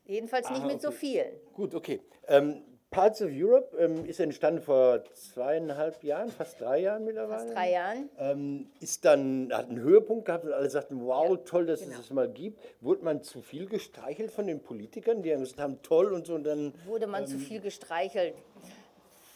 Jedenfalls 0.06 0.50
nicht 0.50 0.62
Aha, 0.62 0.68
mit 0.68 0.78
okay. 0.78 0.86
so 0.86 0.92
vielen. 0.92 1.32
Gut, 1.54 1.76
okay. 1.76 2.02
Ähm, 2.28 2.64
Parts 2.96 3.22
of 3.22 3.30
Europe 3.32 3.78
ähm, 3.78 4.06
ist 4.06 4.22
entstanden 4.22 4.62
vor 4.62 5.04
zweieinhalb 5.14 6.02
Jahren, 6.04 6.30
fast 6.32 6.62
drei 6.62 6.80
Jahren 6.80 7.04
mittlerweile. 7.04 7.42
Fast 7.42 7.54
drei 7.54 7.72
Jahren. 7.72 8.10
Ähm, 8.18 8.72
ist 8.80 9.04
dann, 9.04 9.52
hat 9.52 9.68
einen 9.68 9.80
Höhepunkt 9.80 10.26
gehabt 10.26 10.46
und 10.46 10.54
alle 10.54 10.70
sagten, 10.70 11.06
wow, 11.06 11.32
ja, 11.32 11.36
toll, 11.38 11.66
dass 11.66 11.82
genau. 11.82 11.92
es 11.92 11.98
das 11.98 12.10
mal 12.12 12.30
gibt. 12.30 12.62
Wurde 12.80 13.04
man 13.04 13.22
zu 13.22 13.42
viel 13.42 13.68
gestreichelt 13.68 14.32
von 14.32 14.48
den 14.48 14.62
Politikern, 14.62 15.22
die 15.22 15.30
gesagt 15.30 15.60
haben, 15.60 15.82
toll 15.82 16.14
und 16.14 16.26
so 16.26 16.36
und 16.36 16.46
dann... 16.46 16.74
Wurde 16.86 17.08
man 17.08 17.24
ähm, 17.24 17.28
zu 17.28 17.38
viel 17.38 17.60
gestreichelt? 17.60 18.34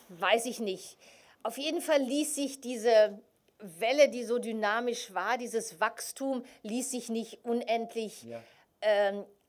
Weiß 0.08 0.46
ich 0.46 0.62
nicht. 0.62 0.98
Auf 1.44 1.58
jeden 1.58 1.82
Fall 1.82 2.02
ließ 2.02 2.36
sich 2.36 2.62
diese 2.62 3.20
Welle, 3.60 4.08
die 4.08 4.24
so 4.24 4.40
dynamisch 4.40 5.14
war, 5.14 5.38
dieses 5.38 5.82
Wachstum, 5.82 6.44
ließ 6.64 6.92
sich 6.92 7.10
nicht 7.10 7.44
unendlich 7.44 8.24
ja. 8.24 8.42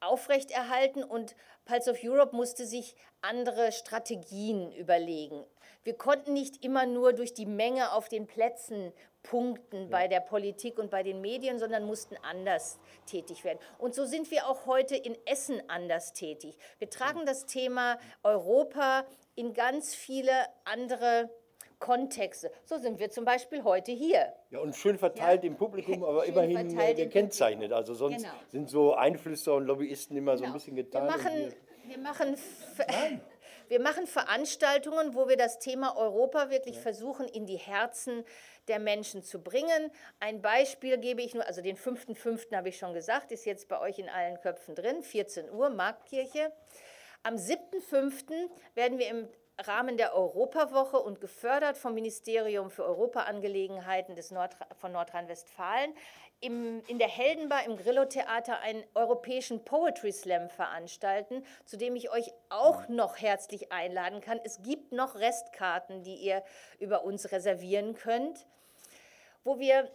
Aufrechterhalten 0.01 1.05
und 1.05 1.37
Pulse 1.65 1.91
of 1.91 1.99
Europe 2.03 2.35
musste 2.35 2.67
sich 2.67 2.97
andere 3.21 3.73
Strategien 3.73 4.73
überlegen. 4.73 5.45
Wir 5.83 5.95
konnten 5.95 6.33
nicht 6.33 6.65
immer 6.65 6.87
nur 6.87 7.13
durch 7.13 7.33
die 7.33 7.47
Menge 7.47 7.93
auf 7.93 8.09
den 8.09 8.27
Plätzen 8.27 8.93
punkten 9.23 9.91
bei 9.91 10.09
der 10.09 10.21
Politik 10.21 10.79
und 10.79 10.91
bei 10.91 11.03
den 11.03 11.21
Medien, 11.21 11.59
sondern 11.59 11.85
mussten 11.85 12.17
anders 12.23 12.79
tätig 13.07 13.45
werden. 13.45 13.59
Und 13.79 13.95
so 13.95 14.05
sind 14.05 14.31
wir 14.31 14.47
auch 14.47 14.67
heute 14.67 14.97
in 14.97 15.17
Essen 15.27 15.63
anders 15.69 16.13
tätig. 16.13 16.57
Wir 16.79 16.91
tragen 16.91 17.27
das 17.27 17.47
Thema 17.47 17.99
Europa 18.23 19.05
in 19.35 19.53
ganz 19.53 19.95
viele 19.95 20.33
andere 20.65 21.31
Kontexte. 21.81 22.53
So 22.65 22.79
sind 22.79 23.01
wir 23.01 23.11
zum 23.11 23.25
Beispiel 23.25 23.65
heute 23.65 23.91
hier. 23.91 24.33
Ja, 24.51 24.61
und 24.61 24.77
schön 24.77 24.99
verteilt 24.99 25.43
ja. 25.43 25.49
im 25.49 25.57
Publikum, 25.57 26.05
aber 26.05 26.25
schön 26.25 26.35
immerhin 26.35 26.79
äh, 26.79 26.95
gekennzeichnet. 26.95 27.73
Also 27.73 27.95
sonst 27.95 28.19
genau. 28.19 28.35
sind 28.49 28.71
so 28.71 28.95
Einflüsse 28.95 29.53
und 29.53 29.65
Lobbyisten 29.65 30.17
immer 30.17 30.33
genau. 30.33 30.41
so 30.41 30.45
ein 30.47 30.53
bisschen 30.53 30.77
getan. 30.77 31.05
Wir 31.05 31.11
machen, 31.11 31.55
wir 31.87 31.99
machen, 31.99 32.37
wir 33.69 33.81
machen 33.81 34.07
Veranstaltungen, 34.07 35.15
wo 35.15 35.27
wir 35.27 35.37
das 35.37 35.59
Thema 35.59 35.97
Europa 35.97 36.51
wirklich 36.51 36.77
ja. 36.77 36.83
versuchen, 36.83 37.27
in 37.27 37.47
die 37.47 37.59
Herzen 37.59 38.25
der 38.69 38.79
Menschen 38.79 39.23
zu 39.23 39.43
bringen. 39.43 39.91
Ein 40.21 40.43
Beispiel 40.43 40.99
gebe 40.99 41.23
ich 41.23 41.35
nur, 41.35 41.47
also 41.47 41.63
den 41.63 41.77
5.5. 41.77 42.55
habe 42.55 42.69
ich 42.69 42.79
schon 42.79 42.93
gesagt, 42.95 43.33
ist 43.33 43.47
jetzt 43.47 43.69
bei 43.69 43.81
euch 43.81 43.99
in 43.99 44.09
allen 44.09 44.39
Köpfen 44.41 44.75
drin, 44.75 45.03
14 45.03 45.51
Uhr, 45.51 45.71
Marktkirche. 45.71 46.53
Am 47.23 47.35
7.5. 47.35 48.49
werden 48.75 48.99
wir 48.99 49.09
im 49.09 49.29
Rahmen 49.67 49.97
der 49.97 50.15
Europawoche 50.15 50.99
und 50.99 51.21
gefördert 51.21 51.77
vom 51.77 51.95
Ministerium 51.95 52.71
für 52.71 52.85
Europaangelegenheiten 52.85 54.17
des 54.17 54.31
Nord 54.31 54.57
von 54.79 54.93
Nordrhein-Westfalen 54.93 55.95
in 56.43 56.99
der 56.99 57.09
Heldenbar 57.09 57.67
im 57.67 57.77
Grillo-Theater 57.77 58.61
einen 58.61 58.83
europäischen 58.95 59.63
Poetry 59.63 60.11
Slam 60.11 60.49
veranstalten, 60.49 61.45
zu 61.67 61.77
dem 61.77 61.97
ich 61.97 62.11
euch 62.11 62.33
auch 62.49 62.89
noch 62.89 63.19
herzlich 63.19 63.73
einladen 63.73 64.23
kann. 64.23 64.41
Es 64.43 64.63
gibt 64.63 64.93
noch 64.93 65.17
Restkarten, 65.17 66.03
die 66.03 66.15
ihr 66.15 66.43
über 66.79 67.05
uns 67.05 67.31
reservieren 67.31 67.95
könnt, 67.95 68.47
wo 69.45 69.59
wir 69.59 69.91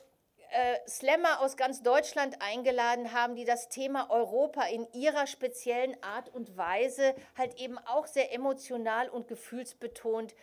äh, 0.52 0.88
Slammer 0.88 1.42
aus 1.42 1.58
ganz 1.58 1.84
Deutschland 1.84 2.42
eingeladen 2.42 3.14
haben, 3.14 3.36
die 3.36 3.46
das 3.46 3.70
Thema 3.70 4.10
Europa 4.10 4.64
in 4.64 4.88
ihrer 4.94 5.28
speziellen 5.28 5.96
Art 6.04 6.30
und 6.34 6.58
Weise 6.58 7.16
halt 7.38 7.60
eben 7.60 7.78
auch 7.78 8.08
sehr 8.08 8.34
emotional 8.34 9.10
und 9.10 9.28
gefühlsbetont 9.28 10.36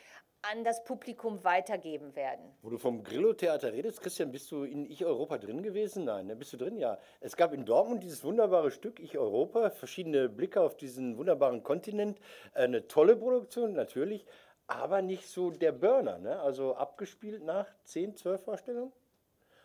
an 0.42 0.64
das 0.64 0.82
Publikum 0.82 1.44
weitergeben 1.44 2.16
werden. 2.16 2.44
Wo 2.62 2.70
du 2.70 2.78
vom 2.78 3.04
Grillo-Theater 3.04 3.72
redest, 3.72 4.00
Christian, 4.00 4.32
bist 4.32 4.50
du 4.50 4.64
in 4.64 4.84
Ich 4.86 5.04
Europa 5.04 5.38
drin 5.38 5.62
gewesen? 5.62 6.04
Nein, 6.04 6.26
ne? 6.26 6.34
bist 6.34 6.52
du 6.52 6.56
drin? 6.56 6.76
Ja. 6.76 6.98
Es 7.20 7.36
gab 7.36 7.52
in 7.52 7.64
Dortmund 7.64 8.02
dieses 8.02 8.24
wunderbare 8.24 8.72
Stück 8.72 8.98
Ich 8.98 9.16
Europa, 9.16 9.70
verschiedene 9.70 10.28
Blicke 10.28 10.60
auf 10.60 10.76
diesen 10.76 11.16
wunderbaren 11.16 11.62
Kontinent. 11.62 12.18
Eine 12.54 12.88
tolle 12.88 13.14
Produktion, 13.14 13.72
natürlich, 13.72 14.26
aber 14.66 15.00
nicht 15.00 15.28
so 15.28 15.50
der 15.50 15.72
Burner. 15.72 16.18
Ne? 16.18 16.40
Also 16.40 16.74
abgespielt 16.74 17.44
nach 17.44 17.66
10, 17.84 18.16
12 18.16 18.42
Vorstellungen? 18.42 18.92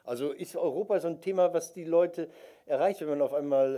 Also 0.07 0.31
ist 0.31 0.55
Europa 0.55 1.01
so 1.01 1.09
ein 1.09 1.19
Thema, 1.19 1.53
was 1.53 1.73
die 1.73 1.83
Leute 1.83 2.29
erreicht, 2.65 3.01
wenn 3.01 3.09
man 3.09 3.21
auf 3.21 3.33
einmal 3.33 3.75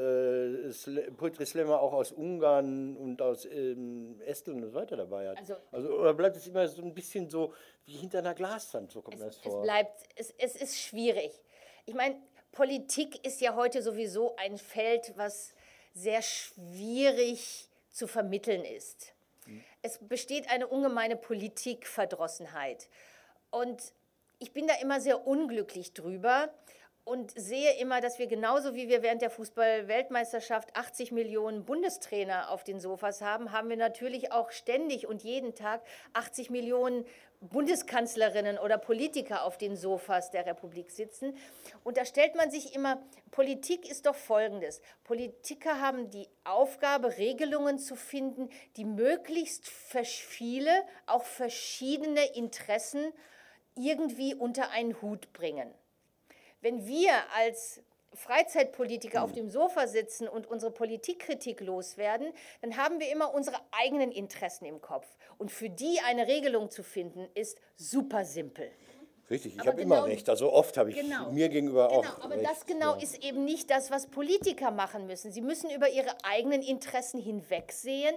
äh, 0.70 1.12
Poetry 1.12 1.44
Slammer 1.44 1.82
auch 1.82 1.92
aus 1.92 2.12
Ungarn 2.12 2.96
und 2.96 3.20
aus 3.20 3.46
ähm, 3.46 4.22
Estland 4.24 4.62
und 4.62 4.70
so 4.70 4.76
weiter 4.76 4.96
dabei 4.96 5.30
hat? 5.30 5.40
Also, 5.40 5.56
also, 5.72 5.90
oder 5.90 6.14
bleibt 6.14 6.38
es 6.38 6.46
immer 6.46 6.68
so 6.68 6.84
ein 6.84 6.94
bisschen 6.94 7.32
so 7.32 7.56
wie 7.86 7.94
hinter 7.94 8.20
einer 8.20 8.36
Glaswand, 8.36 8.92
so 8.92 9.02
kommt 9.02 9.18
es, 9.18 9.24
das 9.24 9.38
vor? 9.38 9.62
Es 9.62 9.64
bleibt, 9.64 10.04
es, 10.18 10.34
es 10.38 10.56
ist 10.56 10.80
schwierig. 10.80 11.32
Ich 11.88 11.96
meine, 11.96 12.16
Politik 12.52 13.26
ist 13.26 13.42
ja 13.42 13.56
heute 13.56 13.82
sowieso 13.82 14.36
ein 14.36 14.60
Feld, 14.60 15.14
was 15.16 15.56
sehr 15.96 16.22
schwierig 16.22 17.70
zu 17.90 18.06
vermitteln 18.06 18.64
ist. 18.64 19.16
Hm. 19.46 19.64
Es 19.82 19.98
besteht 19.98 20.48
eine 20.52 20.68
ungemeine 20.68 21.16
Politikverdrossenheit. 21.16 22.88
Und 23.50 23.94
ich 24.40 24.54
bin 24.54 24.68
da 24.68 24.74
immer 24.82 25.02
sehr 25.02 25.28
unglücklich 25.28 25.94
drüber 25.94 26.50
und 27.04 27.32
sehe 27.32 27.74
immer, 27.80 28.02
dass 28.02 28.20
wir 28.20 28.28
genauso 28.28 28.76
wie 28.76 28.88
wir 28.88 29.02
während 29.02 29.22
der 29.22 29.32
Fußball-Weltmeisterschaft 29.32 30.76
80 30.76 31.12
Millionen 31.12 31.66
Bundestrainer 31.66 32.52
auf 32.52 32.64
den 32.64 32.80
Sofas 32.80 33.22
haben, 33.22 33.52
haben 33.52 33.70
wir 33.70 33.78
natürlich 33.78 34.32
auch 34.32 34.52
ständig 34.52 35.08
und 35.08 35.24
jeden 35.24 35.56
Tag 35.56 35.82
80 36.14 36.52
Millionen 36.52 37.06
Bundeskanzlerinnen 37.42 38.60
oder 38.60 38.78
Politiker 38.78 39.44
auf 39.44 39.58
den 39.58 39.76
Sofas 39.76 40.30
der 40.30 40.46
Republik 40.46 40.92
sitzen. 40.92 41.36
Und 41.84 41.98
da 41.98 42.06
stellt 42.06 42.36
man 42.36 42.52
sich 42.52 42.76
immer, 42.76 43.02
Politik 43.32 43.90
ist 43.90 44.06
doch 44.06 44.16
Folgendes. 44.16 44.82
Politiker 45.04 45.82
haben 45.82 46.12
die 46.12 46.28
Aufgabe, 46.44 47.18
Regelungen 47.18 47.80
zu 47.80 47.96
finden, 47.96 48.50
die 48.76 48.86
möglichst 48.86 49.68
viele, 49.68 50.72
auch 51.08 51.24
verschiedene 51.24 52.24
Interessen 52.36 53.14
irgendwie 53.76 54.36
unter 54.36 54.72
einen 54.72 55.02
Hut 55.02 55.32
bringen. 55.34 55.74
Wenn 56.62 56.86
wir 56.86 57.12
als 57.36 57.82
Freizeitpolitiker 58.14 59.24
auf 59.24 59.32
dem 59.32 59.50
Sofa 59.50 59.88
sitzen 59.88 60.28
und 60.28 60.48
unsere 60.48 60.72
Politikkritik 60.72 61.62
loswerden, 61.62 62.34
dann 62.62 62.76
haben 62.76 63.00
wir 63.00 63.12
immer 63.12 63.34
unsere 63.34 63.58
eigenen 63.72 64.12
Interessen 64.12 64.66
im 64.66 64.82
Kopf. 64.82 65.08
Und 65.38 65.52
für 65.52 65.70
die 65.70 66.00
eine 66.06 66.28
Regelung 66.28 66.70
zu 66.70 66.84
finden, 66.84 67.28
ist 67.36 67.60
super 67.76 68.26
simpel. 68.26 68.70
Richtig, 69.30 69.56
ich 69.56 69.60
habe 69.60 69.78
genau, 69.78 69.98
immer 69.98 70.06
recht. 70.06 70.28
Also 70.28 70.52
oft 70.52 70.76
habe 70.78 70.90
ich 70.90 70.96
genau, 70.96 71.32
mir 71.32 71.50
gegenüber 71.50 71.88
genau, 71.88 72.00
auch. 72.00 72.22
Aber 72.24 72.36
recht, 72.36 72.50
das 72.50 72.66
genau 72.66 72.96
ja. 72.96 73.04
ist 73.04 73.24
eben 73.24 73.46
nicht 73.46 73.70
das, 73.70 73.92
was 73.92 74.08
Politiker 74.08 74.72
machen 74.72 75.06
müssen. 75.06 75.32
Sie 75.32 75.42
müssen 75.42 75.70
über 75.70 75.88
ihre 75.88 76.12
eigenen 76.24 76.64
Interessen 76.64 77.22
hinwegsehen. 77.22 78.16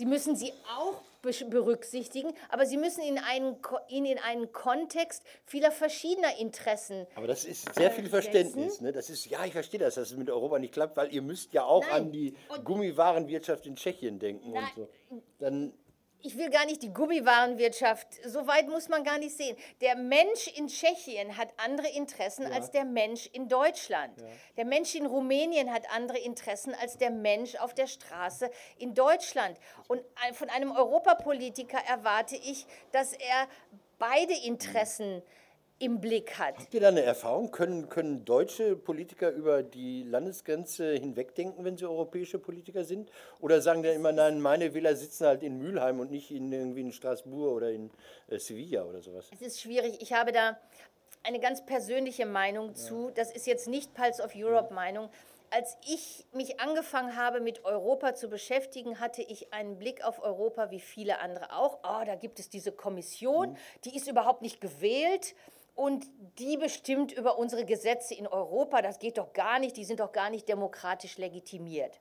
Sie 0.00 0.06
müssen 0.06 0.34
sie 0.34 0.54
auch 0.78 1.02
berücksichtigen, 1.20 2.32
aber 2.48 2.64
sie 2.64 2.78
müssen 2.78 3.02
ihn, 3.02 3.18
einen, 3.18 3.56
ihn 3.90 4.06
in 4.06 4.16
einen 4.18 4.50
Kontext 4.50 5.22
vieler 5.44 5.70
verschiedener 5.70 6.38
Interessen. 6.38 7.06
Aber 7.16 7.26
das 7.26 7.44
ist 7.44 7.74
sehr 7.74 7.90
viel 7.90 8.08
Verständnis. 8.08 8.80
Ne? 8.80 8.92
Das 8.92 9.10
ist, 9.10 9.26
ja, 9.26 9.44
ich 9.44 9.52
verstehe 9.52 9.78
das, 9.78 9.96
dass 9.96 10.12
es 10.12 10.16
mit 10.16 10.30
Europa 10.30 10.58
nicht 10.58 10.72
klappt, 10.72 10.96
weil 10.96 11.12
ihr 11.12 11.20
müsst 11.20 11.52
ja 11.52 11.64
auch 11.64 11.82
Nein. 11.82 12.04
an 12.04 12.12
die 12.12 12.34
und 12.48 12.64
Gummiwarenwirtschaft 12.64 13.66
in 13.66 13.76
Tschechien 13.76 14.18
denken 14.18 14.52
Nein. 14.52 14.64
und 14.64 14.74
so. 14.74 15.22
Dann 15.38 15.74
ich 16.22 16.36
will 16.36 16.50
gar 16.50 16.66
nicht 16.66 16.82
die 16.82 16.92
Gummiwarenwirtschaft, 16.92 18.06
so 18.24 18.46
weit 18.46 18.68
muss 18.68 18.88
man 18.88 19.04
gar 19.04 19.18
nicht 19.18 19.36
sehen. 19.36 19.56
Der 19.80 19.96
Mensch 19.96 20.48
in 20.56 20.68
Tschechien 20.68 21.36
hat 21.36 21.48
andere 21.56 21.88
Interessen 21.88 22.42
ja. 22.42 22.50
als 22.50 22.70
der 22.70 22.84
Mensch 22.84 23.28
in 23.32 23.48
Deutschland. 23.48 24.20
Ja. 24.20 24.26
Der 24.56 24.64
Mensch 24.64 24.94
in 24.94 25.06
Rumänien 25.06 25.72
hat 25.72 25.90
andere 25.94 26.18
Interessen 26.18 26.74
als 26.74 26.98
der 26.98 27.10
Mensch 27.10 27.56
auf 27.56 27.74
der 27.74 27.86
Straße 27.86 28.50
in 28.78 28.94
Deutschland. 28.94 29.58
Und 29.88 30.02
von 30.34 30.48
einem 30.50 30.72
Europapolitiker 30.72 31.78
erwarte 31.88 32.36
ich, 32.36 32.66
dass 32.92 33.12
er 33.12 33.48
beide 33.98 34.34
Interessen 34.34 35.16
mhm 35.16 35.22
im 35.80 35.98
Blick 35.98 36.38
hat. 36.38 36.58
Habt 36.58 36.74
ihr 36.74 36.80
da 36.80 36.88
eine 36.88 37.02
Erfahrung? 37.02 37.50
Können, 37.50 37.88
können 37.88 38.24
deutsche 38.24 38.76
Politiker 38.76 39.30
über 39.30 39.62
die 39.62 40.02
Landesgrenze 40.02 40.92
hinwegdenken, 40.92 41.64
wenn 41.64 41.76
sie 41.76 41.86
europäische 41.86 42.38
Politiker 42.38 42.84
sind? 42.84 43.10
Oder 43.40 43.62
sagen 43.62 43.82
dann 43.82 43.94
immer, 43.94 44.12
nein, 44.12 44.40
meine 44.40 44.74
Wähler 44.74 44.94
sitzen 44.94 45.26
halt 45.26 45.42
in 45.42 45.58
Mülheim 45.58 45.98
und 45.98 46.10
nicht 46.10 46.30
in, 46.30 46.52
irgendwie 46.52 46.82
in 46.82 46.92
Straßburg 46.92 47.56
oder 47.56 47.70
in 47.70 47.90
äh, 48.28 48.38
Sevilla 48.38 48.84
oder 48.84 49.00
sowas? 49.00 49.30
Es 49.32 49.40
ist 49.40 49.60
schwierig. 49.60 50.00
Ich 50.00 50.12
habe 50.12 50.32
da 50.32 50.58
eine 51.22 51.40
ganz 51.40 51.64
persönliche 51.64 52.26
Meinung 52.26 52.74
zu. 52.74 53.06
Ja. 53.06 53.14
Das 53.14 53.32
ist 53.32 53.46
jetzt 53.46 53.66
nicht 53.66 53.94
Pulse 53.94 54.22
of 54.22 54.32
Europe-Meinung. 54.36 55.08
Als 55.52 55.78
ich 55.88 56.26
mich 56.32 56.60
angefangen 56.60 57.16
habe, 57.16 57.40
mit 57.40 57.64
Europa 57.64 58.14
zu 58.14 58.28
beschäftigen, 58.28 59.00
hatte 59.00 59.22
ich 59.22 59.52
einen 59.52 59.78
Blick 59.78 60.04
auf 60.04 60.22
Europa 60.22 60.70
wie 60.70 60.78
viele 60.78 61.20
andere 61.20 61.56
auch. 61.56 61.78
Oh, 61.82 62.04
da 62.04 62.14
gibt 62.14 62.38
es 62.38 62.50
diese 62.50 62.70
Kommission, 62.70 63.52
mhm. 63.52 63.56
die 63.84 63.96
ist 63.96 64.08
überhaupt 64.08 64.42
nicht 64.42 64.60
gewählt 64.60 65.34
und 65.80 66.10
die 66.38 66.58
bestimmt 66.58 67.10
über 67.10 67.38
unsere 67.38 67.64
Gesetze 67.64 68.14
in 68.14 68.26
Europa. 68.26 68.82
Das 68.82 68.98
geht 68.98 69.16
doch 69.16 69.32
gar 69.32 69.58
nicht, 69.58 69.78
die 69.78 69.84
sind 69.84 70.00
doch 70.00 70.12
gar 70.12 70.28
nicht 70.28 70.46
demokratisch 70.46 71.16
legitimiert. 71.16 71.98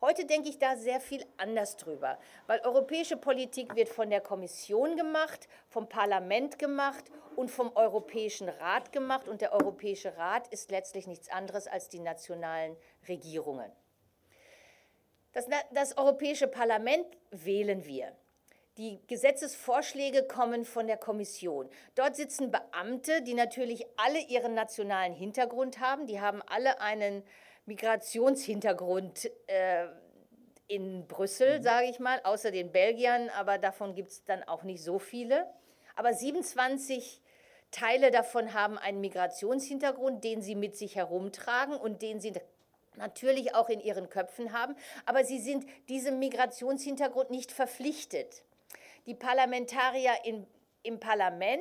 Heute 0.00 0.24
denke 0.24 0.48
ich 0.48 0.58
da 0.58 0.76
sehr 0.76 0.98
viel 0.98 1.24
anders 1.36 1.76
drüber, 1.76 2.18
weil 2.48 2.58
europäische 2.62 3.16
Politik 3.16 3.76
wird 3.76 3.90
von 3.90 4.10
der 4.10 4.20
Kommission 4.20 4.96
gemacht, 4.96 5.46
vom 5.68 5.88
Parlament 5.88 6.58
gemacht 6.58 7.04
und 7.36 7.48
vom 7.48 7.70
Europäischen 7.76 8.48
Rat 8.48 8.90
gemacht. 8.90 9.28
Und 9.28 9.40
der 9.40 9.52
Europäische 9.52 10.16
Rat 10.16 10.48
ist 10.48 10.72
letztlich 10.72 11.06
nichts 11.06 11.30
anderes 11.30 11.68
als 11.68 11.90
die 11.90 12.00
nationalen 12.00 12.76
Regierungen. 13.06 13.70
Das, 15.32 15.46
das 15.70 15.96
Europäische 15.96 16.48
Parlament 16.48 17.06
wählen 17.30 17.84
wir. 17.84 18.16
Die 18.80 18.98
Gesetzesvorschläge 19.08 20.22
kommen 20.22 20.64
von 20.64 20.86
der 20.86 20.96
Kommission. 20.96 21.68
Dort 21.96 22.16
sitzen 22.16 22.50
Beamte, 22.50 23.20
die 23.20 23.34
natürlich 23.34 23.84
alle 23.98 24.20
ihren 24.20 24.54
nationalen 24.54 25.12
Hintergrund 25.12 25.80
haben. 25.80 26.06
Die 26.06 26.18
haben 26.18 26.40
alle 26.46 26.80
einen 26.80 27.22
Migrationshintergrund 27.66 29.30
äh, 29.48 29.84
in 30.66 31.06
Brüssel, 31.06 31.58
mhm. 31.58 31.62
sage 31.62 31.88
ich 31.90 31.98
mal, 31.98 32.22
außer 32.24 32.50
den 32.50 32.72
Belgiern, 32.72 33.28
aber 33.38 33.58
davon 33.58 33.94
gibt 33.94 34.12
es 34.12 34.24
dann 34.24 34.44
auch 34.44 34.62
nicht 34.62 34.82
so 34.82 34.98
viele. 34.98 35.46
Aber 35.94 36.14
27 36.14 37.20
Teile 37.72 38.10
davon 38.10 38.54
haben 38.54 38.78
einen 38.78 39.02
Migrationshintergrund, 39.02 40.24
den 40.24 40.40
sie 40.40 40.54
mit 40.54 40.74
sich 40.74 40.96
herumtragen 40.96 41.76
und 41.76 42.00
den 42.00 42.18
sie 42.18 42.32
natürlich 42.96 43.54
auch 43.54 43.68
in 43.68 43.80
ihren 43.80 44.08
Köpfen 44.08 44.54
haben. 44.54 44.74
Aber 45.04 45.22
sie 45.22 45.38
sind 45.38 45.66
diesem 45.90 46.18
Migrationshintergrund 46.18 47.28
nicht 47.28 47.52
verpflichtet. 47.52 48.42
Die 49.06 49.14
Parlamentarier 49.14 50.12
in, 50.24 50.46
im 50.82 51.00
Parlament 51.00 51.60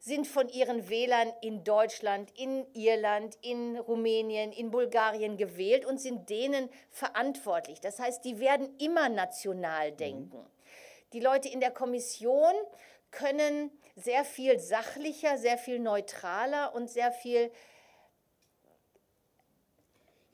sind 0.00 0.26
von 0.26 0.48
ihren 0.50 0.90
Wählern 0.90 1.32
in 1.40 1.64
Deutschland, 1.64 2.30
in 2.36 2.66
Irland, 2.74 3.38
in 3.40 3.78
Rumänien, 3.78 4.52
in 4.52 4.70
Bulgarien 4.70 5.38
gewählt 5.38 5.86
und 5.86 5.98
sind 5.98 6.28
denen 6.28 6.68
verantwortlich. 6.90 7.80
Das 7.80 7.98
heißt, 7.98 8.22
die 8.24 8.38
werden 8.38 8.76
immer 8.78 9.08
national 9.08 9.92
mhm. 9.92 9.96
denken. 9.96 10.38
Mhm. 10.38 10.46
Die 11.14 11.20
Leute 11.20 11.48
in 11.48 11.60
der 11.60 11.70
Kommission 11.70 12.52
können 13.10 13.70
sehr 13.96 14.24
viel 14.24 14.58
sachlicher, 14.58 15.38
sehr 15.38 15.56
viel 15.56 15.78
neutraler 15.78 16.74
und 16.74 16.90
sehr 16.90 17.12
viel 17.12 17.50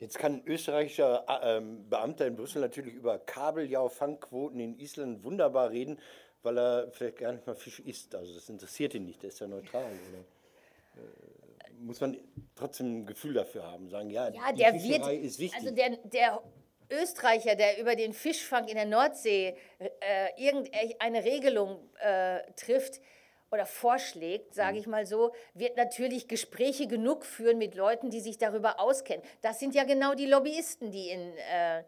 Jetzt 0.01 0.19
kann 0.19 0.37
ein 0.37 0.43
österreichischer 0.47 1.27
äh, 1.29 1.59
ähm, 1.59 1.89
Beamter 1.91 2.27
in 2.27 2.35
Brüssel 2.35 2.63
natürlich 2.63 2.95
über 2.95 3.19
Kabeljau-Fangquoten 3.19 4.59
in 4.59 4.79
Island 4.79 5.23
wunderbar 5.23 5.71
reden, 5.71 5.99
weil 6.43 6.59
er 6.59 6.91
vielleicht 6.91 7.19
gar 7.19 7.33
nicht 7.33 7.47
mal 7.47 7.55
Fisch 7.55 7.81
isst. 7.81 8.15
Also 8.15 8.35
das 8.35 8.49
interessiert 8.49 8.95
ihn 8.95 9.05
nicht, 9.05 9.23
der 9.23 9.29
ist 9.29 9.41
ja 9.41 9.47
neutral. 9.47 9.85
Oder? 9.85 11.03
Äh, 11.03 11.73
muss 11.81 12.01
man 12.01 12.17
trotzdem 12.57 13.01
ein 13.01 13.07
Gefühl 13.07 13.35
dafür 13.35 13.71
haben, 13.71 13.91
sagen, 13.91 14.09
ja, 14.09 14.31
ja 14.31 14.53
die 14.53 14.79
Fischerei 14.79 15.17
wird, 15.17 15.25
ist 15.25 15.39
wichtig. 15.39 15.61
Also 15.61 15.75
der, 15.75 15.97
der 15.99 16.43
Österreicher, 16.91 17.55
der 17.55 17.79
über 17.79 17.95
den 17.95 18.15
Fischfang 18.15 18.69
in 18.69 18.77
der 18.77 18.87
Nordsee 18.87 19.55
äh, 19.79 19.89
irgendeine 20.37 21.25
Regelung 21.25 21.91
äh, 22.01 22.41
trifft, 22.57 23.03
oder 23.51 23.67
vorschlägt, 23.67 24.55
sage 24.55 24.75
mhm. 24.75 24.79
ich 24.79 24.87
mal 24.87 25.07
so, 25.07 25.33
wird 25.55 25.77
natürlich 25.77 26.29
Gespräche 26.29 26.87
genug 26.87 27.25
führen 27.25 27.59
mit 27.59 27.75
Leuten, 27.75 28.11
die 28.11 28.21
sich 28.21 28.39
darüber 28.39 28.79
auskennen. 28.81 29.25
Das 29.43 29.59
sind 29.59 29.75
ja 29.75 29.85
genau 29.85 30.15
die 30.15 30.27
Lobbyisten, 30.27 30.91
die 30.91 31.11
in, 31.11 31.37
äh, 31.37 31.83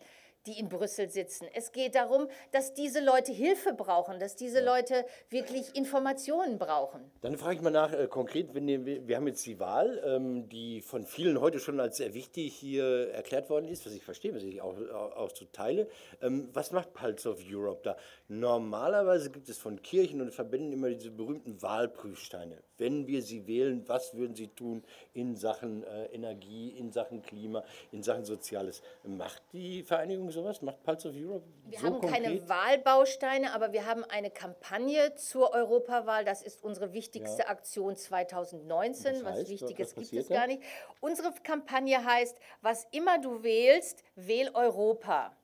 die 0.47 0.59
in 0.59 0.69
Brüssel 0.69 1.11
sitzen. 1.11 1.47
Es 1.55 1.73
geht 1.73 1.95
darum, 1.95 2.29
dass 2.51 2.75
diese 2.75 3.05
Leute 3.05 3.33
Hilfe 3.33 3.75
brauchen, 3.75 4.19
dass 4.19 4.37
diese 4.37 4.61
ja. 4.61 4.65
Leute 4.65 5.05
wirklich 5.31 5.77
Informationen 5.77 6.59
brauchen. 6.59 7.11
Dann 7.21 7.37
frage 7.37 7.57
ich 7.57 7.63
mal 7.63 7.71
nach 7.71 7.93
äh, 7.93 8.09
konkret, 8.09 8.55
wenn 8.55 8.67
wir, 8.67 9.07
wir 9.07 9.17
haben 9.17 9.27
jetzt 9.27 9.47
die 9.47 9.61
Wahl, 9.61 10.03
ähm, 10.05 10.49
die 10.49 10.81
von 10.81 11.07
vielen 11.07 11.41
heute 11.41 11.61
schon 11.61 11.79
als 11.81 11.99
sehr 11.99 12.15
wichtig 12.15 12.55
hier 12.55 13.11
erklärt 13.13 13.51
worden 13.51 13.69
ist, 13.69 13.87
was 13.87 13.93
ich 13.93 14.03
verstehe, 14.03 14.35
was 14.35 14.43
ich 14.43 14.61
auch, 14.61 14.77
auch, 14.93 15.17
auch 15.17 15.31
so 15.31 15.45
teile. 15.47 15.89
Ähm, 16.21 16.49
was 16.53 16.73
macht 16.73 16.93
Pulse 16.93 17.31
of 17.31 17.39
Europe 17.49 17.81
da? 17.85 17.97
Normalerweise 18.29 19.31
gibt 19.31 19.49
es 19.49 19.59
von 19.59 19.81
Kirchen 19.83 20.21
und 20.21 20.33
Verbänden 20.33 20.73
immer 20.73 20.89
diese 20.89 21.11
berühmten 21.11 21.63
Wahlprüfsteine. 21.63 22.59
Wenn 22.79 23.07
wir 23.07 23.23
sie 23.23 23.47
wählen, 23.47 23.85
was 23.87 24.17
würden 24.17 24.35
sie 24.35 24.49
tun 24.49 24.83
in 25.13 25.37
Sachen 25.37 25.85
äh, 25.85 26.07
Energie, 26.07 26.71
in 26.71 26.91
Sachen 26.91 27.23
Klima, 27.23 27.63
in 27.93 28.03
Sachen 28.03 28.25
Soziales? 28.25 28.83
Macht 29.05 29.43
die 29.53 29.83
Vereinigung 29.83 30.32
sowas? 30.33 30.63
Macht 30.63 30.83
Pulse 30.83 31.09
of 31.09 31.15
Europe 31.17 31.47
Wir 31.67 31.79
so 31.79 31.87
haben 31.87 32.01
konkret? 32.01 32.23
keine 32.23 32.49
Wahlbausteine, 32.49 33.53
aber 33.53 33.73
wir 33.73 33.87
haben 33.87 34.05
eine 34.05 34.31
Kampagne 34.31 35.15
zur 35.15 35.53
Europawahl. 35.53 36.25
Das 36.25 36.43
ist 36.43 36.63
unsere 36.63 36.93
wichtigste 36.93 37.43
ja. 37.43 37.49
Aktion 37.49 37.97
2019. 37.97 39.15
Das 39.15 39.25
heißt, 39.25 39.41
was 39.41 39.49
Wichtiges 39.49 39.97
was 39.97 40.11
gibt 40.11 40.23
es 40.23 40.29
gar 40.29 40.47
nicht. 40.47 40.63
Unsere 41.01 41.33
Kampagne 41.43 42.05
heißt, 42.05 42.37
was 42.61 42.87
immer 42.91 43.21
du 43.21 43.43
wählst, 43.43 44.03
wähl 44.17 44.51
Europa. 44.55 45.37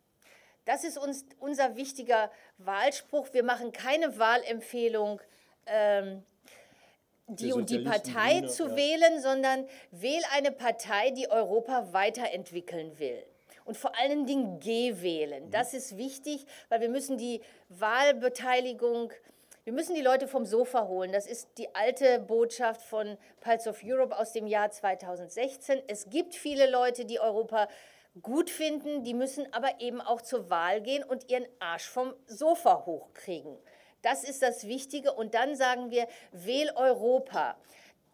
Das 0.64 0.84
ist 0.84 0.98
uns, 0.98 1.24
unser 1.38 1.76
wichtiger 1.76 2.30
Wahlspruch. 2.58 3.28
Wir 3.32 3.44
machen 3.44 3.72
keine 3.72 4.18
Wahlempfehlung. 4.18 5.20
Ähm, 5.66 6.24
die 7.30 7.52
und 7.52 7.68
die 7.68 7.80
Partei 7.80 8.40
zu 8.46 8.68
ja. 8.68 8.76
wählen, 8.76 9.20
sondern 9.20 9.66
wähl 9.90 10.22
eine 10.32 10.50
Partei, 10.50 11.10
die 11.10 11.30
Europa 11.30 11.92
weiterentwickeln 11.92 12.98
will 12.98 13.22
und 13.68 13.76
vor 13.76 13.96
allen 13.98 14.24
Dingen 14.24 14.58
G 14.60 15.02
wählen. 15.02 15.46
Mhm. 15.46 15.50
Das 15.50 15.74
ist 15.74 15.96
wichtig, 15.98 16.46
weil 16.70 16.80
wir 16.80 16.88
müssen 16.88 17.18
die 17.18 17.42
Wahlbeteiligung, 17.68 19.12
wir 19.64 19.74
müssen 19.74 19.94
die 19.94 20.00
Leute 20.00 20.26
vom 20.26 20.46
Sofa 20.46 20.88
holen. 20.88 21.12
Das 21.12 21.26
ist 21.26 21.50
die 21.58 21.74
alte 21.74 22.18
Botschaft 22.18 22.80
von 22.80 23.18
Pulse 23.40 23.68
of 23.68 23.80
Europe 23.84 24.16
aus 24.16 24.32
dem 24.32 24.46
Jahr 24.46 24.70
2016. 24.70 25.82
Es 25.86 26.08
gibt 26.08 26.34
viele 26.34 26.70
Leute, 26.70 27.04
die 27.04 27.20
Europa 27.20 27.68
gut 28.22 28.48
finden, 28.48 29.04
die 29.04 29.12
müssen 29.12 29.46
aber 29.52 29.80
eben 29.80 30.00
auch 30.00 30.22
zur 30.22 30.48
Wahl 30.48 30.80
gehen 30.80 31.04
und 31.04 31.30
ihren 31.30 31.46
Arsch 31.60 31.86
vom 31.86 32.14
Sofa 32.26 32.86
hochkriegen. 32.86 33.58
Das 34.00 34.24
ist 34.24 34.40
das 34.40 34.66
Wichtige. 34.66 35.12
Und 35.12 35.34
dann 35.34 35.56
sagen 35.56 35.90
wir, 35.90 36.08
wähl 36.32 36.70
Europa. 36.74 37.58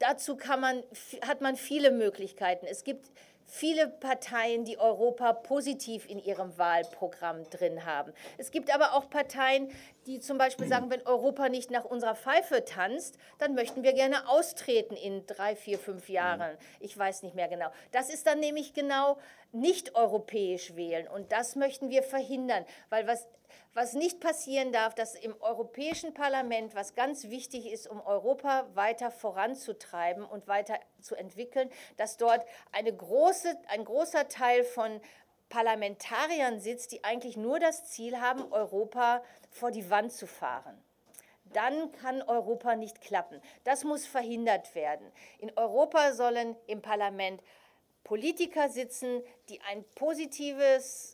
Dazu 0.01 0.37
man, 0.59 0.83
hat 1.25 1.41
man 1.41 1.55
viele 1.55 1.93
Möglichkeiten. 1.93 2.67
Es 2.67 2.83
gibt 2.83 3.09
viele 3.47 3.89
Parteien, 3.89 4.65
die 4.65 4.79
Europa 4.79 5.33
positiv 5.33 6.09
in 6.09 6.19
ihrem 6.19 6.57
Wahlprogramm 6.59 7.49
drin 7.51 7.85
haben. 7.85 8.13
Es 8.39 8.51
gibt 8.51 8.75
aber 8.75 8.95
auch 8.95 9.11
Parteien, 9.11 9.71
die 10.07 10.21
zum 10.21 10.39
Beispiel 10.39 10.67
sagen, 10.67 10.91
wenn 10.91 11.07
Europa 11.07 11.49
nicht 11.49 11.71
nach 11.71 11.85
unserer 11.85 12.15
Pfeife 12.15 12.65
tanzt, 12.65 13.19
dann 13.39 13.55
möchten 13.55 13.83
wir 13.83 13.93
gerne 13.93 14.29
austreten 14.29 14.97
in 14.97 15.27
drei, 15.27 15.57
vier, 15.57 15.79
fünf 15.79 16.09
Jahren. 16.09 16.57
Ich 16.81 16.97
weiß 16.97 17.23
nicht 17.23 17.35
mehr 17.35 17.49
genau. 17.49 17.71
Das 17.93 18.13
ist 18.13 18.27
dann 18.27 18.41
nämlich 18.41 18.75
genau 18.75 19.19
nicht 19.53 19.95
europäisch 19.95 20.75
wählen. 20.75 21.07
Und 21.09 21.33
das 21.33 21.57
möchten 21.57 21.91
wir 21.91 22.03
verhindern, 22.03 22.65
weil 22.91 23.07
was 23.07 23.29
was 23.75 23.95
nicht 23.95 24.21
passieren 24.21 24.73
darf, 24.73 24.95
dass 24.95 25.15
im 25.15 25.35
Europäischen 25.41 26.15
Parlament, 26.15 26.75
was 26.75 26.95
ganz 26.95 27.25
wichtig 27.25 27.67
ist, 27.67 27.89
um 27.89 28.01
Europa 28.01 28.67
weiter 28.75 29.11
voranzutreiben 29.11 30.25
und 30.25 30.47
weiter 30.47 30.79
zu 31.01 31.17
entwickeln, 31.17 31.71
dass 31.97 32.17
dort 32.17 32.47
eine 32.73 32.95
große, 32.95 33.57
ein 33.69 33.85
großer 33.85 34.29
Teil 34.29 34.65
von 34.65 35.01
Parlamentariern 35.49 36.61
sitzt, 36.61 36.93
die 36.93 37.05
eigentlich 37.05 37.37
nur 37.37 37.59
das 37.59 37.85
Ziel 37.91 38.21
haben, 38.21 38.53
Europa 38.53 39.23
vor 39.51 39.71
die 39.71 39.91
Wand 39.91 40.13
zu 40.13 40.27
fahren. 40.27 40.83
Dann 41.53 41.93
kann 41.93 42.23
Europa 42.23 42.75
nicht 42.75 43.01
klappen. 43.01 43.41
Das 43.63 43.85
muss 43.85 44.07
verhindert 44.07 44.75
werden. 44.75 45.07
In 45.39 45.53
Europa 45.57 46.13
sollen 46.13 46.57
im 46.67 46.83
Parlament 46.83 47.43
Politiker 48.03 48.69
sitzen, 48.69 49.23
die 49.49 49.61
ein 49.63 49.85
positives 49.95 51.14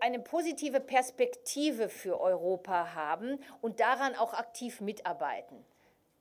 eine 0.00 0.20
positive 0.20 0.80
Perspektive 0.80 1.88
für 1.88 2.20
Europa 2.20 2.94
haben 2.94 3.38
und 3.60 3.80
daran 3.80 4.14
auch 4.14 4.34
aktiv 4.34 4.80
mitarbeiten. 4.80 5.64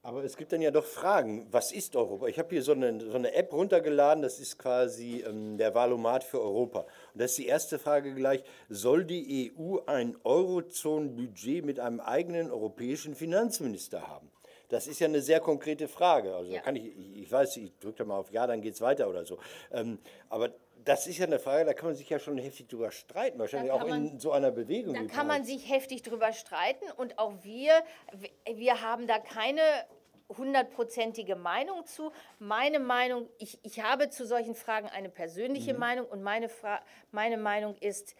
Aber 0.04 0.24
es 0.24 0.36
gibt 0.36 0.52
dann 0.52 0.64
ja 0.64 0.72
doch 0.72 0.86
Fragen. 0.86 1.48
Was 1.52 1.72
ist 1.72 1.96
Europa? 1.96 2.26
Ich 2.26 2.40
habe 2.40 2.50
hier 2.50 2.64
so 2.64 2.72
eine, 2.72 3.00
so 3.00 3.16
eine 3.16 3.36
App 3.36 3.54
runtergeladen, 3.54 4.24
das 4.24 4.40
ist 4.40 4.58
quasi 4.58 5.24
ähm, 5.28 5.60
der 5.60 5.76
Valomat 5.76 6.24
für 6.24 6.42
Europa. 6.42 6.88
Und 7.14 7.22
das 7.22 7.32
ist 7.32 7.38
die 7.38 7.46
erste 7.46 7.78
Frage 7.78 8.16
gleich. 8.16 8.44
Soll 8.68 9.06
die 9.06 9.54
EU 9.56 9.78
ein 9.86 10.18
Eurozone-Budget 10.24 11.64
mit 11.64 11.80
einem 11.80 12.00
eigenen 12.00 12.50
europäischen 12.50 13.14
Finanzminister 13.14 14.08
haben? 14.08 14.32
Das 14.70 14.88
ist 14.88 15.00
ja 15.00 15.08
eine 15.08 15.22
sehr 15.22 15.40
konkrete 15.40 15.88
Frage. 15.88 16.34
Also 16.34 16.52
ja. 16.52 16.62
kann 16.62 16.76
ich, 16.78 16.98
ich 16.98 17.32
weiß, 17.32 17.58
ich 17.58 17.78
drücke 17.78 18.00
da 18.00 18.06
mal 18.06 18.18
auf 18.18 18.32
Ja, 18.32 18.48
dann 18.48 18.62
geht 18.62 18.74
es 18.74 18.82
weiter 18.82 19.08
oder 19.08 19.26
so. 19.26 19.38
Ähm, 19.72 20.00
aber 20.30 20.50
das 20.86 21.08
ist 21.08 21.18
ja 21.18 21.26
eine 21.26 21.40
Frage, 21.40 21.66
da 21.66 21.74
kann 21.74 21.88
man 21.90 21.96
sich 21.96 22.10
ja 22.10 22.20
schon 22.20 22.38
heftig 22.38 22.68
drüber 22.68 22.92
streiten, 22.92 23.40
wahrscheinlich 23.40 23.72
auch 23.72 23.88
man, 23.88 24.08
in 24.08 24.20
so 24.20 24.32
einer 24.32 24.52
Bewegung. 24.52 24.94
Da 24.94 25.04
kann 25.04 25.28
man 25.28 25.44
sich 25.44 25.70
heftig 25.70 26.02
drüber 26.02 26.34
streiten 26.34 26.86
und 26.98 27.20
auch 27.20 27.34
wir, 27.44 27.84
wir 28.54 28.82
haben 28.82 29.08
da 29.08 29.20
keine 29.20 29.62
hundertprozentige 30.38 31.36
Meinung 31.36 31.86
zu. 31.86 32.12
Meine 32.40 32.80
Meinung, 32.80 33.28
ich, 33.38 33.60
ich 33.64 33.84
habe 33.84 34.10
zu 34.10 34.26
solchen 34.26 34.56
Fragen 34.56 34.88
eine 34.88 35.10
persönliche 35.10 35.74
mhm. 35.74 35.80
Meinung 35.80 36.08
und 36.08 36.24
meine, 36.24 36.50
Fra 36.50 36.82
meine 37.12 37.38
Meinung 37.38 37.76
ist, 37.80 38.16